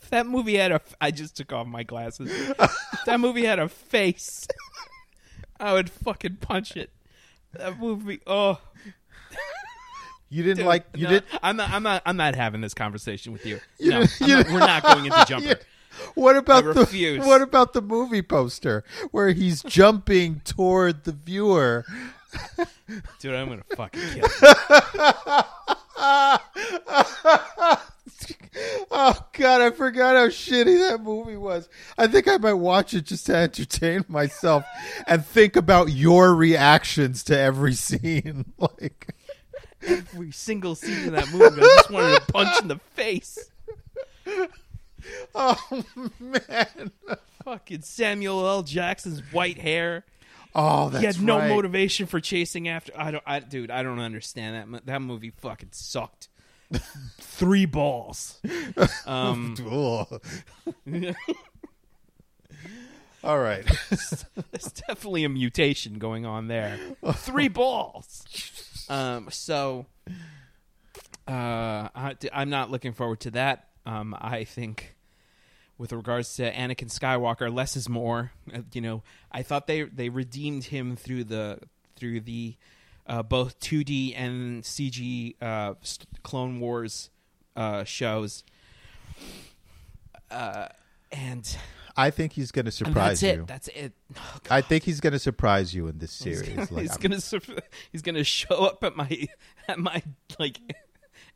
[0.10, 2.32] that movie had a, I just took off my glasses.
[2.32, 4.48] if that movie had a face,
[5.60, 6.92] I would fucking punch it.
[7.54, 8.60] That movie, oh,
[10.30, 11.70] You didn't dude, like you no, did I'm not.
[11.72, 12.02] I'm not.
[12.06, 13.60] I'm not having this conversation with you.
[13.80, 15.60] You no, you not- we're not going into Jumper.
[16.16, 21.84] What about the what about the movie poster where he's jumping toward the viewer?
[23.20, 24.28] Dude, I'm gonna fucking kill.
[28.52, 28.86] You.
[28.92, 31.70] Oh god, I forgot how shitty that movie was.
[31.98, 34.64] I think I might watch it just to entertain myself
[35.08, 38.54] and think about your reactions to every scene.
[38.58, 39.14] Like
[39.86, 43.50] Every single scene in that movie, I just wanted to punch in the face.
[45.34, 45.84] Oh
[46.20, 46.92] man.
[47.44, 48.64] Fucking Samuel L.
[48.64, 50.06] Jackson's white hair.
[50.54, 51.50] Oh, that's he had no right.
[51.50, 52.92] motivation for chasing after.
[52.98, 53.72] I don't, I, dude.
[53.72, 54.68] I don't understand that.
[54.68, 56.28] mo- That movie fucking sucked.
[57.20, 58.40] Three balls.
[59.06, 59.56] Um,
[63.24, 63.66] All right.
[63.90, 66.78] there's definitely a mutation going on there.
[67.14, 68.24] Three balls.
[68.90, 69.86] Um, so,
[71.28, 73.68] uh, I, I'm not looking forward to that.
[73.86, 74.96] Um, I think,
[75.78, 78.32] with regards to Anakin Skywalker, less is more.
[78.54, 81.60] Uh, you know, I thought they they redeemed him through the
[81.96, 82.56] through the
[83.10, 85.74] uh, both 2D and CG uh,
[86.24, 87.10] Clone Wars
[87.56, 88.44] uh, shows.
[90.30, 90.68] Uh,
[91.12, 91.58] and
[92.00, 93.42] I think he's going to And surprise that's you.
[93.44, 93.48] it.
[93.48, 93.94] That's it.
[94.18, 96.56] Oh, I think he's going to surprise you in this he's series.
[96.56, 99.28] gonna, Like, he's gonna sur- he's gonna show up at my
[99.68, 100.02] at my
[100.40, 100.60] like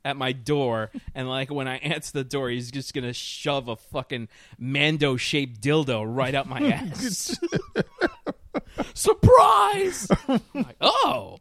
[0.05, 3.75] at my door and like when I answer the door he's just gonna shove a
[3.75, 7.37] fucking Mando shaped dildo right up my ass.
[8.93, 10.07] Surprise!
[10.53, 11.37] Like, oh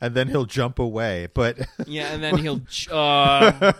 [0.00, 1.26] and then he'll jump away.
[1.34, 3.72] But yeah, and then he'll uh,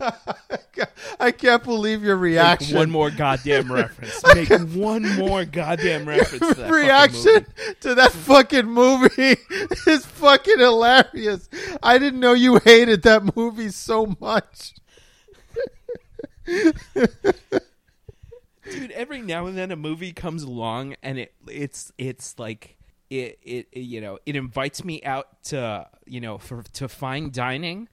[1.20, 2.76] I can't believe your make reaction.
[2.76, 4.22] one more goddamn reference.
[4.34, 6.54] Make one more goddamn reference.
[6.56, 7.46] To that reaction
[7.80, 9.36] to that fucking movie
[9.86, 11.48] is fucking hilarious.
[11.82, 14.74] I didn't know you hated that movie so much.
[18.70, 22.76] dude every now and then a movie comes along and it it's it's like
[23.08, 27.30] it, it it, you know it invites me out to you know for to fine
[27.30, 27.88] dining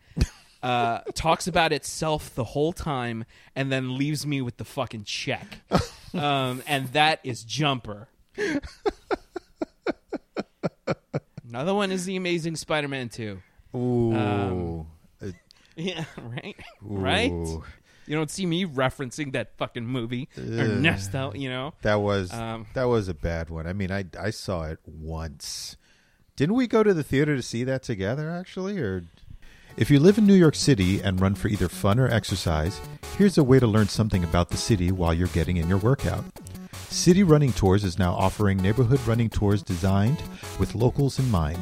[0.63, 5.59] uh talks about itself the whole time and then leaves me with the fucking check.
[6.13, 8.07] Um and that is jumper.
[11.47, 13.39] Another one is the amazing spider-man 2
[13.75, 14.13] Ooh.
[14.15, 14.87] Um,
[15.75, 16.55] yeah right?
[16.81, 17.31] Right?
[17.31, 21.73] You don't see me referencing that fucking movie or ernesto you know?
[21.81, 23.67] That was Um, that was a bad one.
[23.67, 25.77] I mean, I I saw it once.
[26.35, 29.03] Didn't we go to the theater to see that together actually or
[29.77, 32.81] If you live in New York City and run for either fun or exercise,
[33.15, 36.25] here's a way to learn something about the city while you're getting in your workout.
[36.89, 40.23] City Running Tours is now offering neighborhood running tours designed
[40.57, 41.59] with locals in mind.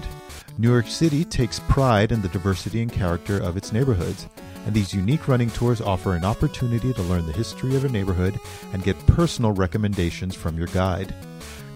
[0.58, 4.30] New York City takes pride in the diversity and character of its neighborhoods,
[4.66, 8.40] and these unique running tours offer an opportunity to learn the history of a neighborhood
[8.72, 11.14] and get personal recommendations from your guide.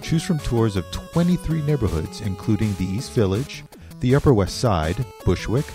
[0.02, 3.66] Choose from tours of 23 neighborhoods, including the East Village,
[4.00, 5.66] the Upper West Side, Bushwick,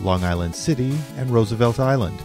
[0.00, 2.20] Long Island City, and Roosevelt Island.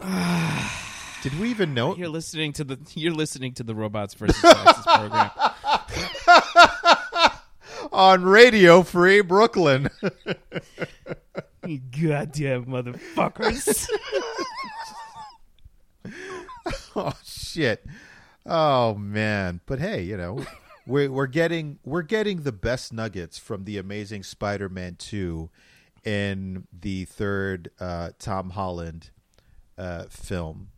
[1.22, 1.96] Did we even know?
[1.96, 5.30] You're listening to the you're listening to the Robots versus Taxes program.
[7.92, 9.88] On Radio Free Brooklyn.
[11.66, 13.88] You goddamn motherfuckers.
[16.96, 17.86] oh shit.
[18.44, 19.60] Oh man.
[19.66, 20.44] But hey, you know,
[20.86, 25.50] we're we're getting we're getting the best nuggets from the amazing Spider-Man 2
[26.04, 29.10] in the third uh, Tom Holland
[29.78, 30.68] uh, film.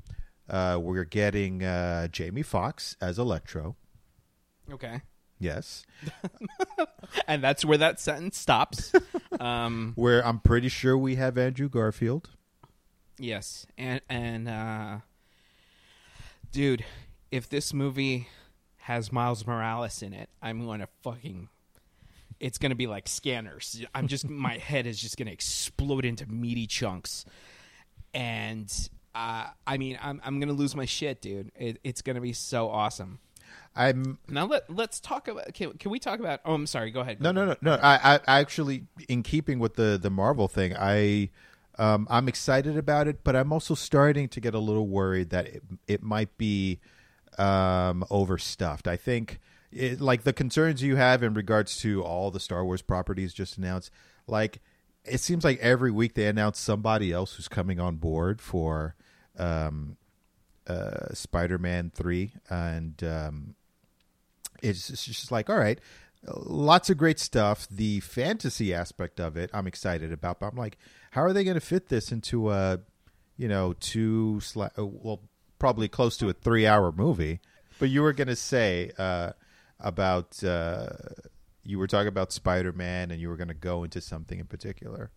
[0.48, 3.76] Uh, we're getting uh, Jamie Foxx as Electro.
[4.70, 5.00] okay.
[5.44, 5.84] Yes.
[7.28, 8.92] And that's where that sentence stops.
[9.40, 12.30] Um Where I'm pretty sure we have Andrew Garfield.
[13.18, 13.66] yes.
[13.76, 14.98] And and uh
[16.52, 16.84] dude,
[17.30, 18.28] if this movie
[18.78, 21.48] has Miles Morales in it, I'm going to fucking
[22.40, 23.82] it's going to be like scanners.
[23.94, 27.24] I'm just my head is just going to explode into meaty chunks.
[28.12, 28.72] And
[29.14, 31.50] uh, I mean, I'm I'm gonna lose my shit, dude.
[31.56, 33.18] It, it's gonna be so awesome.
[33.76, 35.52] I'm Now let let's talk about.
[35.52, 36.40] Can, can we talk about?
[36.44, 36.90] Oh, I'm sorry.
[36.90, 37.20] Go ahead.
[37.20, 37.74] No, no, no, no.
[37.74, 41.30] I, I I actually, in keeping with the the Marvel thing, I,
[41.78, 45.46] um, I'm excited about it, but I'm also starting to get a little worried that
[45.48, 46.78] it, it might be,
[47.36, 48.86] um, overstuffed.
[48.86, 49.40] I think,
[49.72, 53.58] it, like the concerns you have in regards to all the Star Wars properties just
[53.58, 53.90] announced,
[54.28, 54.60] like
[55.04, 58.94] it seems like every week they announce somebody else who's coming on board for,
[59.36, 59.96] um,
[60.66, 63.54] uh, Spider-Man three, and um,
[64.62, 65.78] it's, it's just like all right
[66.26, 67.68] lots of great stuff.
[67.70, 70.78] The fantasy aspect of it i'm excited about but i'm like
[71.10, 72.80] how are they going to fit this into a
[73.36, 75.20] you know two uh, well
[75.58, 77.40] probably close to a three hour movie?
[77.78, 79.32] But you were going to say uh,
[79.80, 80.88] about uh,
[81.62, 85.10] you were talking about spider-man and you were going to go into something in particular.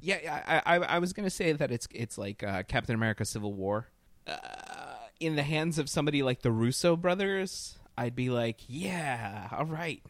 [0.00, 3.52] Yeah, I, I, I was gonna say that it's it's like uh, Captain America: Civil
[3.54, 3.86] War.
[4.26, 4.36] Uh,
[5.20, 10.02] in the hands of somebody like the Russo brothers, I'd be like, yeah, all right,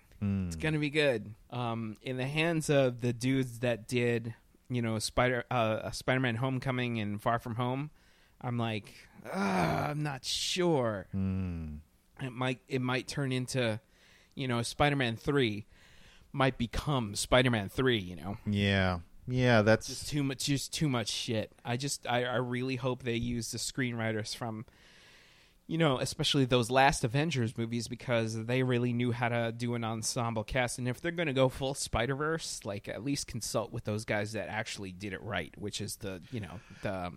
[0.46, 1.34] it's gonna be good.
[1.50, 4.34] Um, in the hands of the dudes that did,
[4.70, 7.90] you know, Spider uh, Spider-Man: Homecoming and Far From Home,
[8.40, 8.92] I'm like,
[9.32, 11.06] I'm not sure.
[12.20, 13.80] It might it might turn into,
[14.34, 15.66] you know, Spider-Man three
[16.32, 17.98] might become Spider-Man three.
[17.98, 22.24] You know yeah yeah that's just too much just too much shit i just I,
[22.24, 24.66] I really hope they use the screenwriters from
[25.66, 29.84] you know especially those last avengers movies because they really knew how to do an
[29.84, 33.84] ensemble cast and if they're going to go full spider-verse like at least consult with
[33.84, 37.12] those guys that actually did it right which is the you know the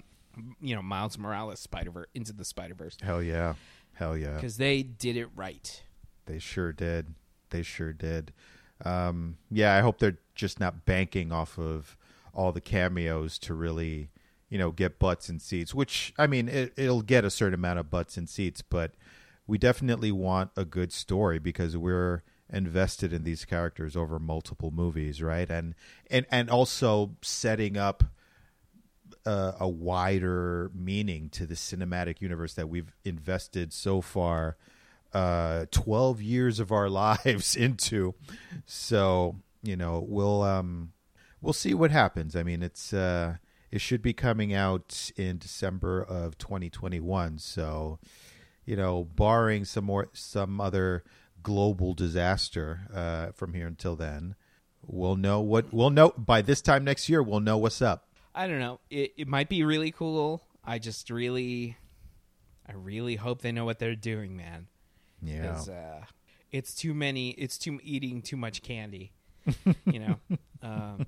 [0.62, 3.56] you know Miles Morales Spider Verse into the Spider Verse Hell yeah.
[3.94, 4.36] Hell yeah.
[4.36, 5.84] because they did it right.
[6.26, 7.14] They sure did.
[7.50, 8.34] They sure did.
[8.84, 11.98] Um, yeah, I hope they're just not banking off of
[12.34, 14.10] all the cameos to really,
[14.50, 15.74] you know, get butts and seats.
[15.74, 18.92] Which I mean, it, it'll get a certain amount of butts and seats, but
[19.48, 25.22] we definitely want a good story because we're invested in these characters over multiple movies,
[25.22, 25.50] right?
[25.50, 25.76] And
[26.10, 28.04] and and also setting up
[29.26, 34.58] uh, a wider meaning to the cinematic universe that we've invested so far
[35.16, 38.14] uh 12 years of our lives into
[38.66, 40.92] so you know we'll um
[41.42, 43.36] we'll see what happens i mean it's uh
[43.72, 48.00] it should be coming out in december of 2021 so
[48.66, 51.04] you know barring some more some other
[51.42, 54.36] global disaster uh from here until then
[54.86, 58.06] we'll know what we'll know by this time next year we'll know what's up
[58.36, 58.82] I don't know.
[58.90, 60.44] It it might be really cool.
[60.64, 61.78] I just really,
[62.68, 64.68] I really hope they know what they're doing, man.
[65.26, 66.06] Yeah uh,
[66.52, 67.32] it's too many.
[67.32, 69.12] It's too eating too much candy.
[69.86, 70.20] you know.
[70.62, 71.06] Um,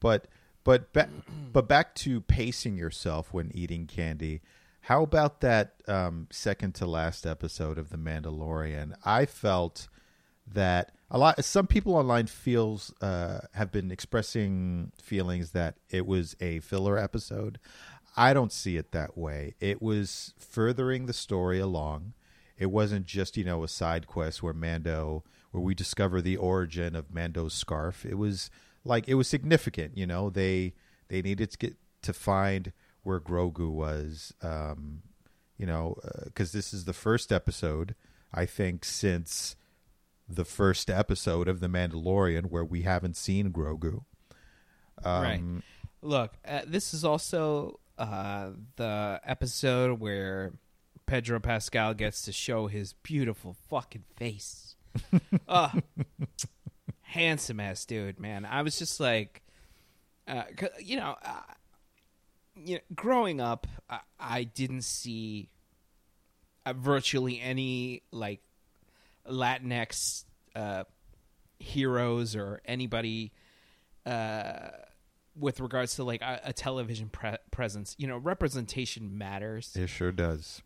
[0.00, 0.26] But
[0.64, 1.08] but ba-
[1.52, 4.40] but back to pacing yourself when eating candy.
[4.86, 8.94] How about that um, second to last episode of The Mandalorian?
[9.04, 9.88] I felt
[10.52, 11.44] that a lot.
[11.44, 17.60] Some people online feels uh, have been expressing feelings that it was a filler episode.
[18.16, 19.54] I don't see it that way.
[19.60, 22.14] It was furthering the story along.
[22.62, 26.94] It wasn't just you know a side quest where Mando, where we discover the origin
[26.94, 28.06] of Mando's scarf.
[28.06, 28.50] It was
[28.84, 29.98] like it was significant.
[29.98, 30.74] You know they
[31.08, 34.32] they needed to get to find where Grogu was.
[34.42, 35.02] Um,
[35.58, 37.94] you know because this is the first episode
[38.32, 39.56] I think since
[40.28, 44.04] the first episode of The Mandalorian where we haven't seen Grogu.
[45.04, 45.42] Um, right.
[46.00, 50.52] Look, uh, this is also uh, the episode where
[51.12, 54.76] Pedro Pascal gets to show his beautiful fucking face.
[55.46, 55.68] uh,
[57.02, 58.46] handsome ass dude, man.
[58.46, 59.42] I was just like,
[60.26, 61.42] uh, 'cause, you know, uh,
[62.56, 65.50] you know, growing up, I, I didn't see
[66.64, 68.40] uh, virtually any like
[69.28, 70.24] Latinx
[70.56, 70.84] uh,
[71.58, 73.32] heroes or anybody
[74.06, 74.68] uh,
[75.38, 77.94] with regards to like a, a television pre- presence.
[77.98, 80.62] You know, representation matters, It sure does.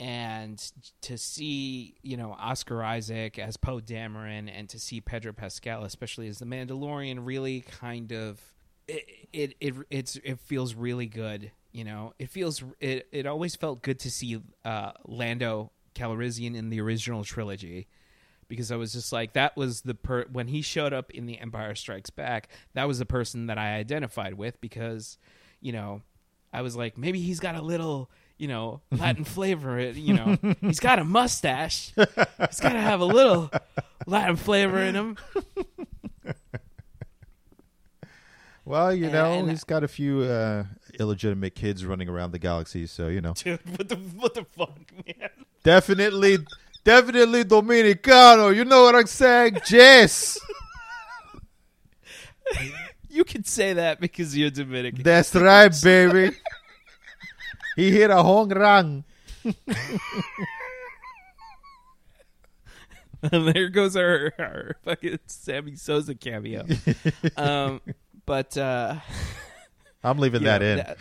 [0.00, 0.72] And
[1.02, 6.26] to see you know Oscar Isaac as Poe Dameron and to see Pedro Pascal, especially
[6.26, 8.40] as the Mandalorian, really kind of
[8.88, 11.52] it it it it's it feels really good.
[11.72, 16.70] You know, it feels it it always felt good to see uh, Lando Calrissian in
[16.70, 17.86] the original trilogy
[18.48, 21.38] because I was just like that was the per when he showed up in the
[21.38, 25.18] Empire Strikes Back, that was the person that I identified with because,
[25.60, 26.02] you know,
[26.52, 28.10] I was like maybe he's got a little,
[28.40, 30.36] you know, Latin flavor, it, you know.
[30.62, 31.92] he's got a mustache.
[31.94, 33.50] He's got to have a little
[34.06, 35.16] Latin flavor in him.
[38.64, 40.64] Well, you know, And- he's got a few uh,
[40.98, 44.78] illegitimate kids running around the galaxy, so you know, Dude, what the what the fuck,
[45.06, 45.28] man?
[45.64, 46.38] definitely,
[46.84, 48.54] definitely Dominicano.
[48.54, 50.38] You know what I'm saying, Jess?
[53.08, 55.02] You can say that because you're Dominican.
[55.02, 56.36] That's right, baby.
[57.76, 59.04] He hit a home run.
[63.22, 66.66] and there goes our, our fucking Sammy Sosa cameo.
[67.36, 67.80] um,
[68.26, 68.96] but uh,
[70.02, 70.76] I'm leaving that know, in.
[70.78, 70.98] that-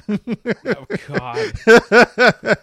[0.78, 2.58] oh God.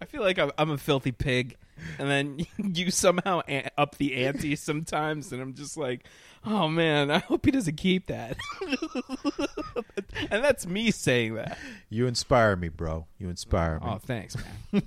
[0.00, 1.56] I feel like I'm, I'm a filthy pig,
[1.98, 2.38] and then
[2.74, 6.04] you somehow a- up the ante sometimes, and I'm just like,
[6.46, 8.36] oh man, I hope he doesn't keep that.
[10.30, 11.58] and that's me saying that.
[11.90, 13.06] you inspire me, bro.
[13.18, 13.86] You inspire me.
[13.86, 14.36] Oh, thanks,
[14.72, 14.82] man.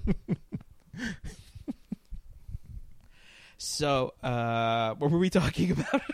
[3.58, 6.02] so, uh, what were we talking about?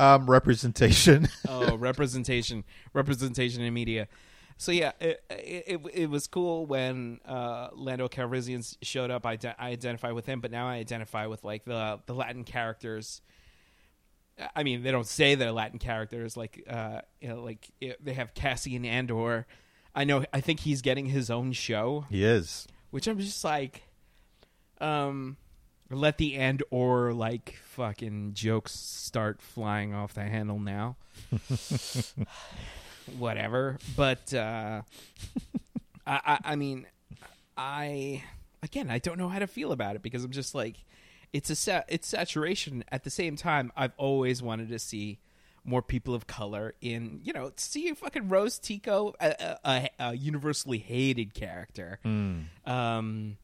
[0.00, 1.26] Um, representation.
[1.48, 2.62] oh, representation,
[2.92, 4.06] representation in media.
[4.56, 9.26] So yeah, it it, it, was cool when uh, Lando Calrissian showed up.
[9.26, 12.44] I, de- I identify with him, but now I identify with like the the Latin
[12.44, 13.22] characters.
[14.54, 16.36] I mean, they don't say they're Latin characters.
[16.36, 17.68] Like, uh, you know, like
[18.00, 19.46] they have Cassian Andor.
[19.94, 20.24] I know.
[20.32, 22.68] I think he's getting his own show, he is.
[22.90, 23.82] which I'm just like,
[24.80, 25.36] um,
[25.90, 30.96] let the and or like fucking jokes start flying off the handle now.
[33.18, 34.82] Whatever, but uh,
[36.06, 36.86] I, I, I mean,
[37.56, 38.22] I
[38.62, 40.76] again, I don't know how to feel about it because I'm just like,
[41.32, 42.84] it's a sa- it's saturation.
[42.90, 45.18] At the same time, I've always wanted to see
[45.64, 50.78] more people of color in you know see fucking Rose Tico a, a, a universally
[50.78, 51.98] hated character
[52.64, 53.36] um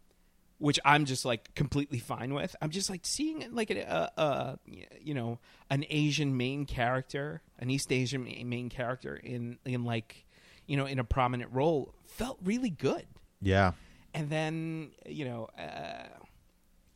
[0.59, 4.59] which I'm just like completely fine with I'm just like seeing like a, a, a
[5.03, 10.24] you know an Asian main character an East Asian main character in in like
[10.66, 13.05] you know in a prominent role felt really good
[13.43, 13.72] Yeah.
[14.14, 16.05] and then you know uh,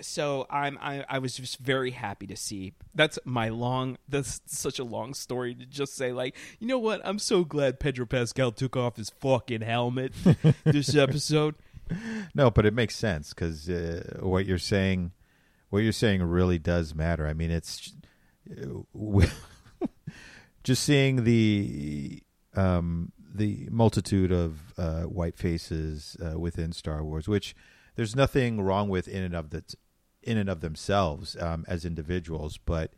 [0.01, 4.79] so i'm I, I was just very happy to see that's my long that's such
[4.79, 8.53] a long story to just say like you know what i'm so glad pedro pascal
[8.53, 10.13] took off his fucking helmet
[10.65, 11.57] this episode
[12.35, 15.13] No, but it makes sense because uh, what you're saying,
[15.71, 17.27] what you're saying, really does matter.
[17.27, 17.95] I mean, it's
[18.51, 19.27] uh,
[20.65, 22.23] just seeing the
[22.55, 27.55] um, the multitude of uh, white faces uh, within Star Wars, which
[27.97, 29.75] there's nothing wrong with in and of that
[30.29, 32.93] in and of themselves um, as individuals, but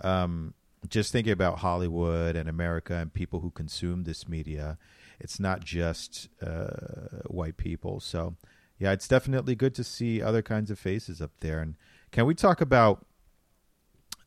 [0.00, 0.54] um,
[0.88, 4.76] just thinking about Hollywood and America and people who consume this media,
[5.20, 8.00] it's not just uh, white people.
[8.00, 8.34] So,
[8.78, 11.60] yeah, it's definitely good to see other kinds of faces up there.
[11.60, 11.76] And
[12.10, 13.06] can we talk about?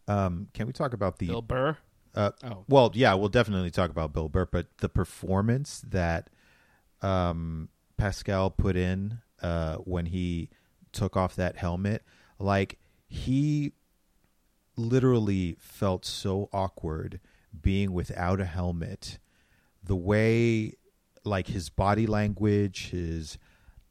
[0.07, 1.77] Um, can we talk about the bill burr
[2.15, 2.63] uh, Oh.
[2.67, 6.31] Well, yeah, we'll definitely talk about Bill Burr, but the performance that
[7.03, 10.49] um, Pascal put in uh, when he
[10.91, 12.03] took off that helmet,
[12.39, 12.77] like
[13.07, 13.73] he
[14.75, 17.19] literally felt so awkward
[17.61, 19.19] being without a helmet.
[19.83, 20.73] The way,
[21.23, 23.38] like his body language, his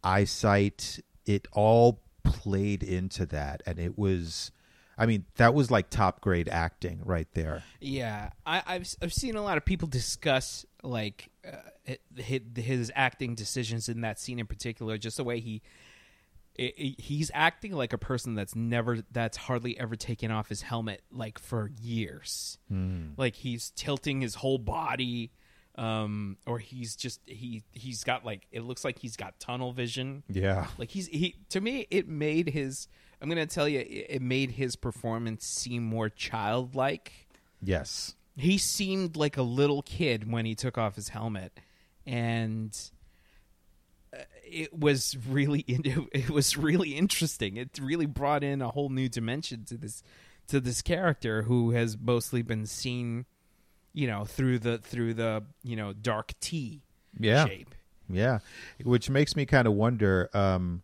[0.05, 4.53] eyesight, it all played into that, and it was.
[4.99, 7.63] I mean, that was like top grade acting right there.
[7.81, 13.35] Yeah, I, I've I've seen a lot of people discuss like uh, his, his acting
[13.35, 15.61] decisions in that scene in particular, just the way he
[16.59, 20.63] i- i- he's acting like a person that's never that's hardly ever taken off his
[20.63, 22.59] helmet like for years.
[23.17, 25.33] Like he's tilting his whole body,
[25.77, 30.23] um, or he's just he he's got like it looks like he's got tunnel vision.
[30.29, 30.67] Yeah.
[30.79, 32.89] Like he's he to me it made his
[33.21, 37.13] I'm gonna tell you it it made his performance seem more childlike.
[37.63, 38.15] Yes.
[38.37, 41.59] He seemed like a little kid when he took off his helmet,
[42.07, 42.79] and
[44.49, 47.57] it was really it was really interesting.
[47.57, 50.03] It really brought in a whole new dimension to this
[50.49, 53.27] to this character who has mostly been seen,
[53.93, 56.83] you know, through the through the you know dark tea
[57.19, 57.47] Yeah.
[57.47, 57.75] shape.
[58.09, 58.39] Yeah.
[58.85, 60.31] Which makes me kind of wonder.
[60.33, 60.83] Um,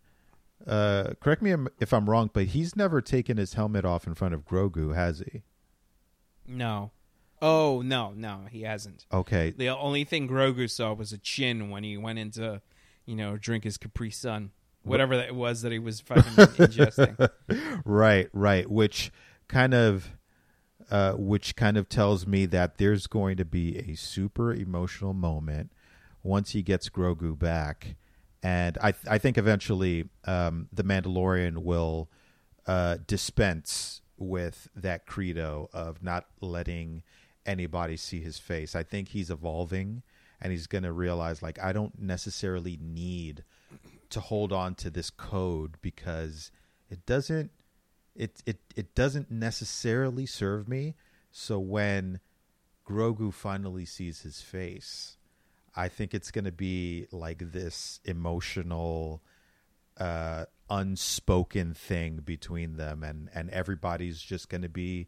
[0.66, 4.34] uh, correct me if I'm wrong, but he's never taken his helmet off in front
[4.34, 5.42] of Grogu, has he?
[6.46, 6.90] No.
[7.40, 9.04] Oh no, no, he hasn't.
[9.12, 9.50] Okay.
[9.50, 12.60] The only thing Grogu saw was a chin when he went into,
[13.06, 14.50] you know, drink his Capri Sun,
[14.82, 17.30] whatever that was that he was fucking ingesting.
[17.84, 18.70] Right, right.
[18.70, 19.12] Which
[19.48, 20.16] kind of,
[20.90, 25.72] uh, which kind of tells me that there's going to be a super emotional moment
[26.22, 27.96] once he gets Grogu back,
[28.42, 32.10] and I, I think eventually, um, the Mandalorian will
[32.66, 37.02] uh, dispense with that credo of not letting
[37.46, 38.74] anybody see his face.
[38.74, 40.02] I think he's evolving,
[40.42, 43.44] and he's going to realize like I don't necessarily need
[44.10, 46.50] to hold on to this code because
[46.90, 47.52] it doesn't
[48.14, 50.96] it it it doesn't necessarily serve me.
[51.30, 52.20] So when
[52.86, 55.16] Grogu finally sees his face,
[55.74, 59.22] I think it's going to be like this emotional
[59.98, 65.06] uh unspoken thing between them and and everybody's just going to be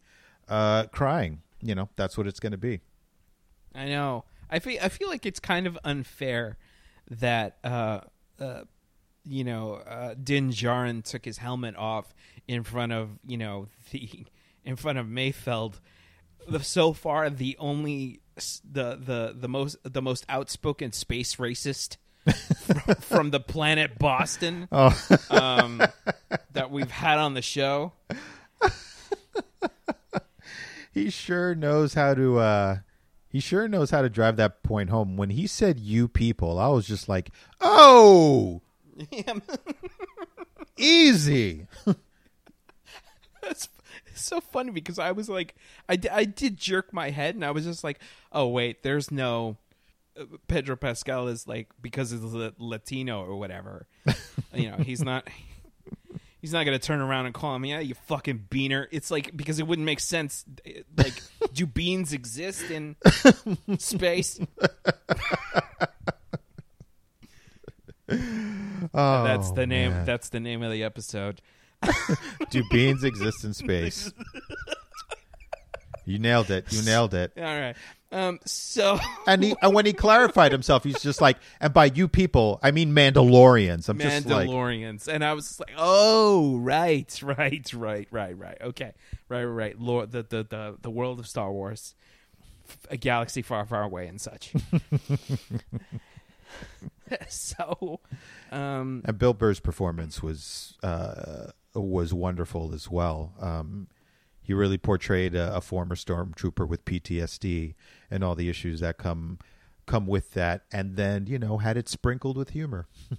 [0.49, 1.43] uh crying.
[1.61, 2.80] You know, that's what it's going to be.
[3.74, 4.24] I know.
[4.55, 6.59] I feel I feel like it's kind of unfair
[7.11, 8.02] that uh,
[8.38, 8.61] uh,
[9.24, 12.14] you know uh, Din Djarin took his helmet off
[12.46, 14.26] in front of you know the
[14.64, 15.80] in front of Mayfeld.
[16.46, 21.96] The, so far, the only the the the most the most outspoken space racist
[22.59, 24.68] from, from the planet Boston
[25.30, 25.82] um,
[26.52, 27.92] that we've had on the show.
[30.92, 32.78] he sure knows how to uh
[33.35, 36.68] he sure knows how to drive that point home when he said you people i
[36.68, 37.30] was just like
[37.61, 38.62] oh
[40.78, 41.66] easy
[43.45, 43.68] it's
[44.14, 45.57] so funny because I was like,
[45.89, 48.01] I, I did jerk my head and I was just like,
[48.32, 49.57] oh wait, there's no
[50.18, 53.87] uh, Pedro Pascal is like because he's la- Latino or whatever.
[54.55, 55.28] you know, he's not.
[56.41, 58.87] He's not gonna turn around and call me, yeah, you fucking beaner.
[58.91, 60.45] It's like because it wouldn't make sense.
[60.95, 61.14] Like,
[61.55, 62.96] do beans exist in
[63.78, 64.40] space?
[68.11, 69.90] oh that's the name.
[69.92, 70.05] man.
[70.07, 71.40] That's the name of the episode.
[72.50, 74.11] do beans exist in space
[76.07, 76.72] You nailed it.
[76.72, 77.32] You nailed it.
[77.36, 77.76] All right.
[78.14, 78.38] Um.
[78.44, 78.98] So.
[79.26, 82.72] And he, and when he clarified himself, he's just like, and by you people, I
[82.72, 83.88] mean Mandalorians.
[83.88, 88.58] I'm just like, Mandalorians, and I was like, "Oh, right, right, right, right, right.
[88.60, 88.92] Okay,
[89.30, 89.80] right, right, right.
[89.80, 91.94] Lord, the the the, the world of Star Wars,
[92.90, 94.52] a galaxy far, far away, and such."
[97.28, 98.00] so,
[98.52, 103.32] um, and Bill Burr's performance was uh, was wonderful as well.
[103.40, 103.88] Um,
[104.45, 107.74] he really portrayed a, a former stormtrooper with PTSD
[108.11, 109.38] and all the issues that come
[109.86, 112.86] come with that, and then you know had it sprinkled with humor.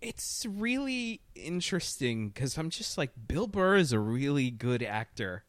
[0.00, 5.44] it's really interesting because I'm just like Bill Burr is a really good actor.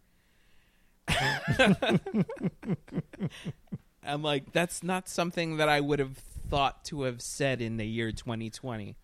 [4.04, 7.86] I'm like that's not something that I would have thought to have said in the
[7.86, 8.96] year 2020.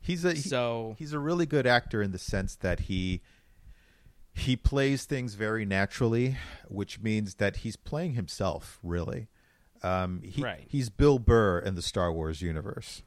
[0.00, 3.22] He's a he- So he's a really good actor in the sense that he
[4.34, 6.36] he plays things very naturally,
[6.68, 8.78] which means that he's playing himself.
[8.82, 9.28] Really,
[9.82, 10.64] um, he, Right.
[10.68, 13.02] He's Bill Burr in the Star Wars universe.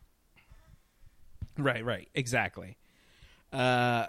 [1.57, 2.77] Right, right, exactly.
[3.53, 4.07] Uh,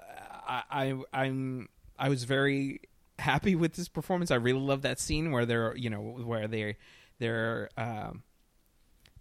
[0.49, 2.81] I, I, I'm, I was very
[3.19, 4.31] happy with this performance.
[4.31, 6.75] I really love that scene where they're, you know, where they're,
[7.21, 8.25] they're, um,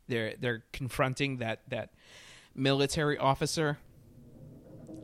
[0.07, 1.91] they're, they're confronting that that
[2.55, 3.77] military officer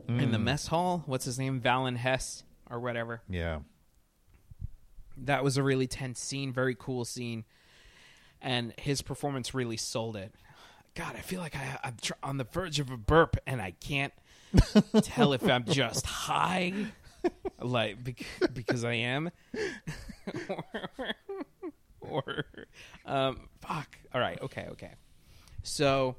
[0.08, 1.04] in the mess hall.
[1.06, 1.60] What's his name?
[1.60, 3.20] Valin Hess or whatever.
[3.28, 3.60] Yeah,
[5.16, 7.44] That was a really tense scene, very cool scene,
[8.40, 10.32] and his performance really sold it.
[10.94, 13.72] God, I feel like I, I'm tr- on the verge of a burp, and I
[13.72, 14.12] can't
[15.02, 16.72] tell if I'm just high,
[17.60, 19.30] like bec- because I am,
[20.48, 20.64] or,
[22.00, 22.44] or
[23.06, 23.96] um, fuck.
[24.14, 24.92] All right, okay, okay.
[25.62, 26.16] So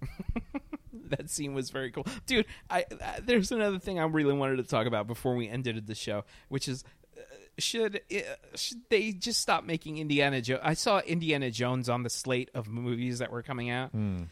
[1.10, 2.46] that scene was very cool, dude.
[2.70, 5.94] I uh, there's another thing I really wanted to talk about before we ended the
[5.94, 6.84] show, which is
[7.16, 7.20] uh,
[7.58, 8.18] should uh,
[8.54, 10.60] should they just stop making Indiana Jones?
[10.64, 14.28] I saw Indiana Jones on the slate of movies that were coming out, and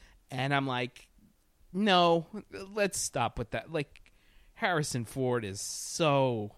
[0.54, 1.08] I'm like,
[1.72, 2.26] no,
[2.74, 3.72] let's stop with that.
[3.72, 4.12] Like
[4.54, 6.52] Harrison Ford is so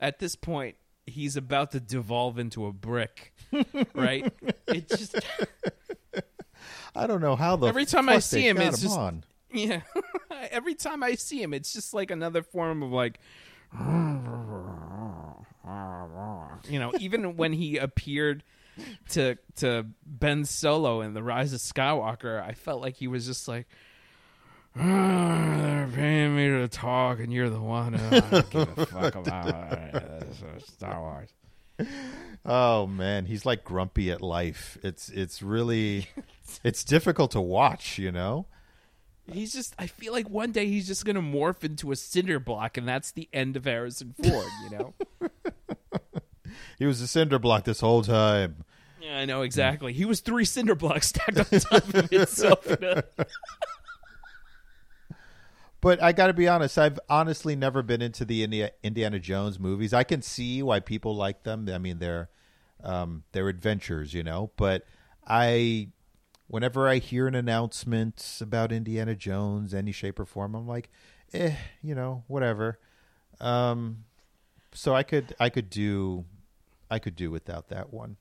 [0.00, 0.76] at this point
[1.06, 3.32] he's about to devolve into a brick,
[3.94, 4.32] right?
[4.68, 5.14] it just
[6.94, 9.24] I don't know how the Every time I see him, it's just- on.
[9.52, 9.80] Yeah.
[10.50, 13.20] Every time I see him, it's just like another form of like
[16.68, 18.42] you know, even when he appeared
[19.10, 23.48] to to Ben Solo in The Rise of Skywalker, I felt like he was just
[23.48, 23.66] like
[24.76, 28.86] "Ah, they're paying me to talk and you're the one who I don't give a
[28.86, 30.24] fuck about
[30.66, 31.30] Star Wars.
[32.44, 34.78] Oh man, he's like grumpy at life.
[34.82, 36.08] It's it's really
[36.62, 37.98] it's difficult to watch.
[37.98, 38.46] You know.
[39.32, 42.76] He's just I feel like one day he's just gonna morph into a cinder block
[42.76, 44.94] and that's the end of Harrison Ford, you know?
[46.78, 48.64] He was a cinder block this whole time.
[49.00, 49.92] Yeah, I know exactly.
[49.92, 52.66] He was three cinder blocks stacked on top of itself.
[55.82, 59.60] But I got to be honest, I've honestly never been into the India, Indiana Jones
[59.60, 59.92] movies.
[59.92, 61.68] I can see why people like them.
[61.72, 62.28] I mean, they're
[62.82, 64.50] um, they're adventures, you know.
[64.56, 64.84] But
[65.24, 65.90] I,
[66.48, 70.90] whenever I hear an announcement about Indiana Jones, any shape or form, I'm like,
[71.32, 72.78] eh, you know, whatever.
[73.40, 74.04] Um,
[74.72, 76.24] so I could I could do
[76.90, 78.16] I could do without that one.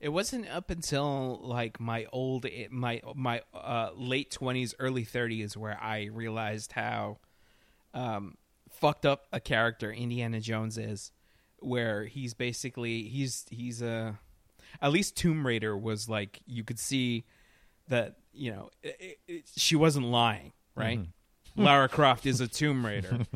[0.00, 5.78] It wasn't up until like my old my my uh, late twenties, early thirties, where
[5.80, 7.18] I realized how
[7.94, 8.36] um,
[8.70, 11.12] fucked up a character Indiana Jones is.
[11.60, 14.20] Where he's basically he's he's a
[14.80, 17.24] at least Tomb Raider was like you could see
[17.88, 21.00] that you know it, it, she wasn't lying, right?
[21.56, 23.26] Lara Croft is a Tomb Raider,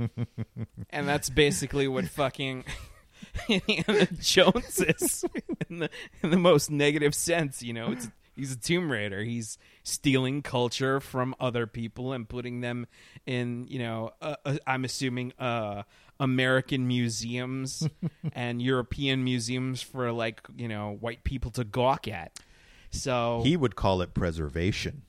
[0.91, 2.65] and that's basically what fucking
[3.49, 5.25] Indiana Jones is
[5.69, 5.91] in the
[6.23, 7.63] in the most negative sense.
[7.63, 9.23] You know, it's he's a Tomb Raider.
[9.23, 12.87] He's stealing culture from other people and putting them
[13.27, 13.67] in.
[13.69, 15.83] You know, uh, uh, I'm assuming uh,
[16.21, 17.89] American museums
[18.33, 22.39] and European museums for like you know white people to gawk at.
[22.93, 25.03] So He would call it preservation.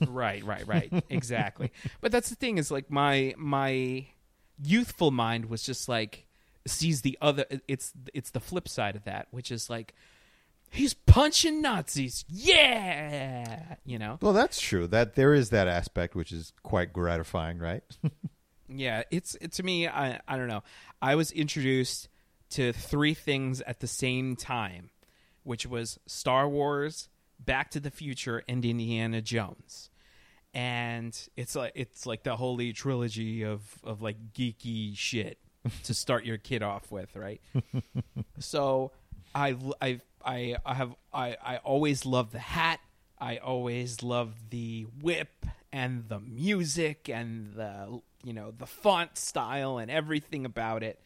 [0.08, 1.70] right right right exactly
[2.00, 4.04] but that's the thing is like my my
[4.60, 6.26] youthful mind was just like
[6.66, 9.94] sees the other it's it's the flip side of that which is like
[10.70, 14.88] he's punching nazis yeah you know Well, that's true.
[14.88, 17.84] That there is that aspect which is quite gratifying, right?
[18.68, 20.64] yeah it's it, to me i i don't know
[21.00, 22.08] i was introduced
[22.50, 24.90] to three things at the same time
[25.44, 27.08] which was star wars
[27.38, 29.90] back to the future and indiana jones
[30.56, 35.38] and it's like it's like the holy trilogy of of like geeky shit
[35.84, 37.40] to start your kid off with, right?
[38.38, 38.92] so
[39.34, 42.80] I I I I have I I always love the hat.
[43.18, 49.78] I always love the whip and the music and the you know the font style
[49.78, 51.00] and everything about it.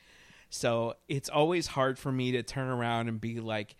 [0.49, 3.77] So it's always hard for me to turn around and be like,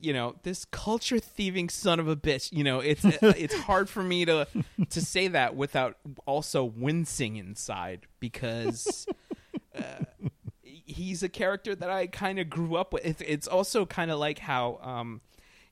[0.00, 2.52] you know, this culture thieving son of a bitch.
[2.52, 4.46] You know, it's it's hard for me to
[4.90, 5.96] to say that without
[6.26, 9.06] also wincing inside because
[9.76, 10.04] uh,
[10.62, 13.04] he's a character that I kind of grew up with.
[13.04, 14.78] It's, it's also kind of like how.
[14.82, 15.20] Um,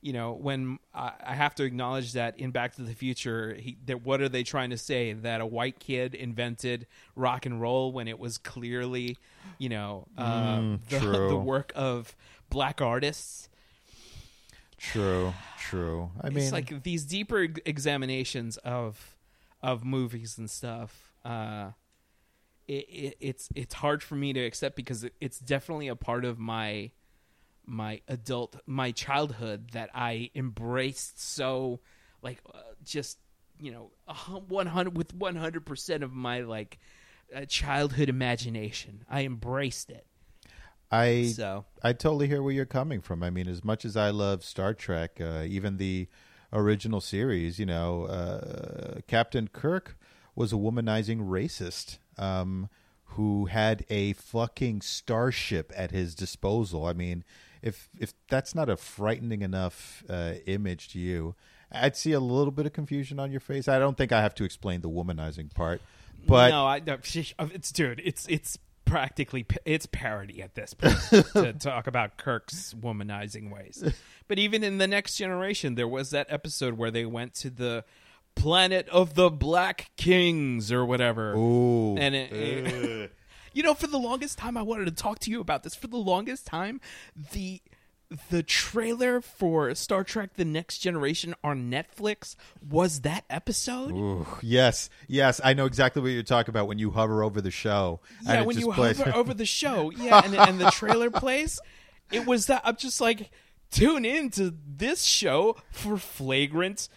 [0.03, 3.77] you know, when I I have to acknowledge that in Back to the Future, he,
[3.85, 5.13] that what are they trying to say?
[5.13, 9.17] That a white kid invented rock and roll when it was clearly,
[9.59, 10.99] you know, uh, Mm, the,
[11.29, 12.15] the work of
[12.49, 13.47] black artists.
[14.81, 16.09] True, true.
[16.21, 19.17] I mean, it's like these deeper examinations of
[19.61, 21.13] of movies and stuff.
[21.23, 21.71] Uh,
[22.67, 26.25] it, it, it's it's hard for me to accept because it, it's definitely a part
[26.25, 26.91] of my
[27.65, 31.79] my adult my childhood that I embraced so
[32.23, 33.19] like uh, just
[33.59, 33.91] you know
[34.47, 36.79] 100 with 100% of my like
[37.35, 40.07] uh, childhood imagination I embraced it
[40.91, 43.23] I so I totally hear where you're coming from.
[43.23, 46.07] I mean, as much as I love Star Trek, uh, even the
[46.51, 49.97] original series, you know, uh, Captain Kirk
[50.35, 52.69] was a womanizing racist um,
[53.05, 56.85] who had a fucking starship at his disposal.
[56.85, 57.23] I mean,
[57.61, 61.35] if if that's not a frightening enough uh, image to you,
[61.71, 63.69] I'd see a little bit of confusion on your face.
[63.69, 65.81] I don't think I have to explain the womanizing part,
[66.27, 68.57] but no, I, no, it's dude, it's it's
[68.91, 70.99] practically it's parody at this point
[71.33, 73.81] to talk about Kirk's womanizing ways.
[74.27, 77.85] But even in the next generation, there was that episode where they went to the
[78.35, 81.33] planet of the Black Kings or whatever.
[81.35, 81.95] Ooh.
[81.95, 83.15] And it, it-
[83.53, 85.73] you know, for the longest time, I wanted to talk to you about this.
[85.73, 86.81] For the longest time,
[87.31, 87.61] the
[88.29, 92.35] the trailer for Star Trek: The Next Generation on Netflix
[92.67, 93.91] was that episode.
[93.91, 97.51] Ooh, yes, yes, I know exactly what you're talking about when you hover over the
[97.51, 97.99] show.
[98.19, 98.97] and Yeah, when you plays.
[98.99, 101.59] hover over the show, yeah, and, and the trailer plays,
[102.11, 103.31] it was that I'm just like,
[103.71, 106.89] tune in to this show for flagrant,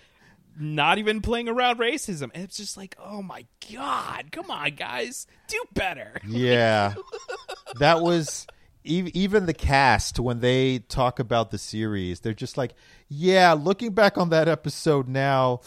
[0.58, 2.30] not even playing around racism.
[2.34, 6.20] And it's just like, oh my god, come on, guys, do better.
[6.26, 6.94] yeah,
[7.78, 8.46] that was
[8.84, 12.20] even the cast when they talk about the series.
[12.20, 12.74] They're just like,
[13.08, 15.60] yeah, looking back on that episode now,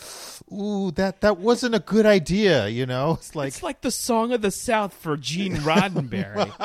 [0.53, 2.67] ooh, that that wasn't a good idea.
[2.67, 6.51] You know, it's like, It's like the song of the South for Gene Roddenberry.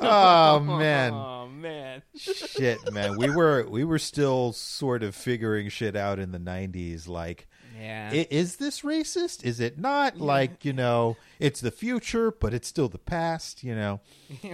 [0.00, 1.12] oh man.
[1.12, 6.32] oh man, shit man we were we were still sort of figuring shit out in
[6.32, 7.48] the 90s like
[7.82, 8.10] yeah.
[8.12, 9.44] i- is this racist?
[9.44, 10.18] Is it not?
[10.18, 14.00] Like you know it's the future but it's still the past you know?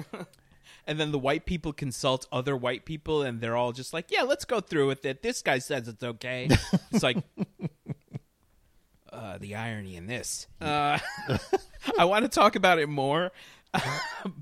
[0.87, 4.22] And then the white people consult other white people and they're all just like yeah
[4.22, 5.22] let's go through with it.
[5.22, 6.49] This guy says it's okay.
[6.91, 7.18] It's like
[9.12, 10.47] uh, the irony in this.
[10.61, 10.99] Uh,
[11.99, 13.31] i want to talk about it more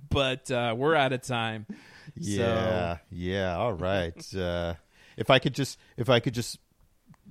[0.09, 1.67] but uh, we're out of time.
[2.15, 4.35] Yeah yeah all right.
[4.35, 4.75] Uh
[5.17, 6.59] if i could just if i could just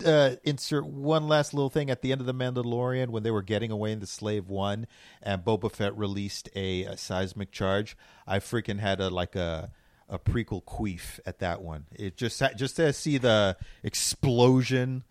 [0.04, 3.42] uh, insert one last little thing at the end of the Mandalorian when they were
[3.42, 4.88] getting away in the Slave One,
[5.22, 7.96] and Boba Fett released a, a seismic charge.
[8.26, 9.72] I freaking had a like a
[10.08, 11.86] a prequel queef at that one.
[11.94, 15.04] It just just to see the explosion.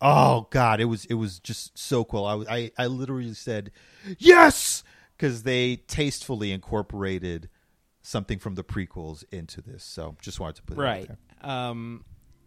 [0.00, 2.24] Oh God, it was it was just so cool.
[2.24, 3.70] I was, I I literally said
[4.18, 4.82] yes
[5.16, 7.48] because they tastefully incorporated
[8.02, 9.84] something from the prequels into this.
[9.84, 11.50] So just wanted to put right there.
[11.50, 12.04] um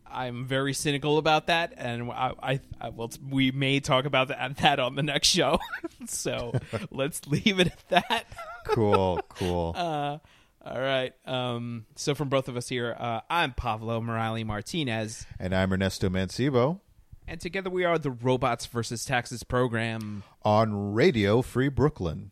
[0.09, 4.57] i'm very cynical about that and i i, I will we may talk about that,
[4.57, 5.59] that on the next show
[6.07, 6.53] so
[6.91, 8.25] let's leave it at that
[8.65, 9.73] Cool, cool.
[9.77, 10.17] Uh,
[10.65, 11.13] all right.
[11.27, 16.09] Um, so from both of us here, uh, I'm Pablo Morales Martinez, And I'm Ernesto
[16.09, 16.79] Mancibo
[17.27, 20.23] and together we are the Robots versus Taxes program.
[20.43, 22.31] on Radio Free Brooklyn.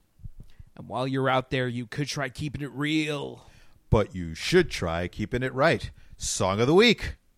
[0.75, 3.45] And while you're out there, you could try keeping it real.
[3.89, 5.91] But you should try keeping it right.
[6.17, 7.15] Song of the week.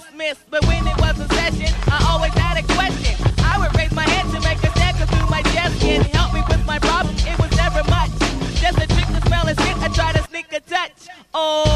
[0.00, 0.44] dismissed.
[0.50, 3.14] But when it was a session, I always had a question.
[3.38, 6.34] I would raise my hand to make a stand, cause through my gesture can help
[6.34, 7.14] me with my problem.
[7.16, 8.12] It was never much.
[8.60, 9.76] Just a trick to smell a shit.
[9.78, 11.08] I try to sneak a touch.
[11.32, 11.75] Oh.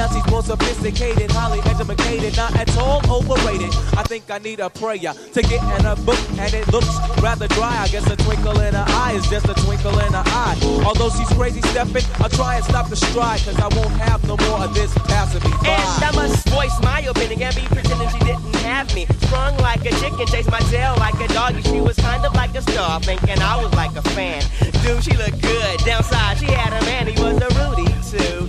[0.00, 3.68] Now she's more sophisticated, highly educated, not at all overrated.
[4.00, 6.88] I think I need a prayer to get in a book, and it looks
[7.20, 7.76] rather dry.
[7.84, 10.56] I guess a twinkle in her eye is just a twinkle in her eye.
[10.86, 14.38] Although she's crazy stepping, I'll try and stop the stride, cause I won't have no
[14.48, 15.68] more of this passing me by.
[15.68, 19.04] And I must voice my opinion and be pretending she didn't have me.
[19.04, 21.60] Sprung like a chicken, chased my tail like a doggy.
[21.60, 24.42] She was kind of like a star, thinking I was like a fan.
[24.80, 25.78] Dude, she looked good.
[25.84, 28.48] Downside, she had a man, he was a Rudy too.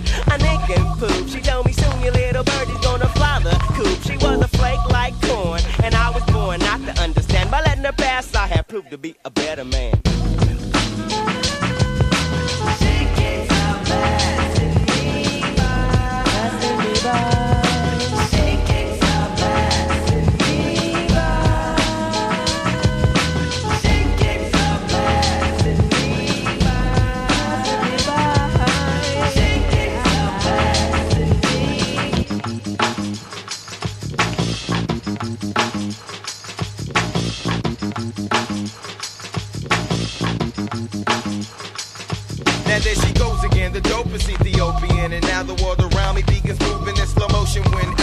[0.68, 1.28] Poop.
[1.28, 4.00] She told me soon your little birdie's gonna fly the coop.
[4.02, 7.50] She was a flake like corn, and I was born not to understand.
[7.50, 10.11] By letting her pass, I have proved to be a better man.
[45.56, 46.22] The world around me.
[46.22, 48.01] Begins moving in slow motion whenever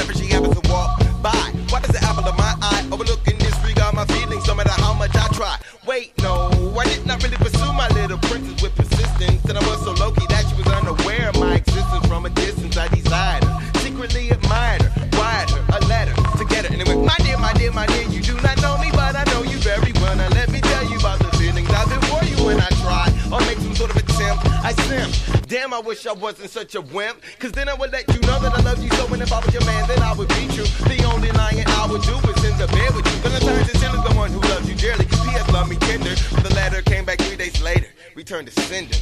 [25.69, 27.21] Damn, I wish I wasn't such a wimp.
[27.37, 29.05] Cause then I would let you know that I love you so.
[29.13, 30.65] And if I was your man, then I would be true.
[30.65, 33.11] The only lying I would do is in the bed with you.
[33.21, 35.05] Valentine's is the one who loves you dearly.
[35.05, 35.47] P.S.
[35.51, 36.15] love me tender.
[36.33, 37.87] But the letter came back three days later.
[38.15, 38.97] Returned to sender.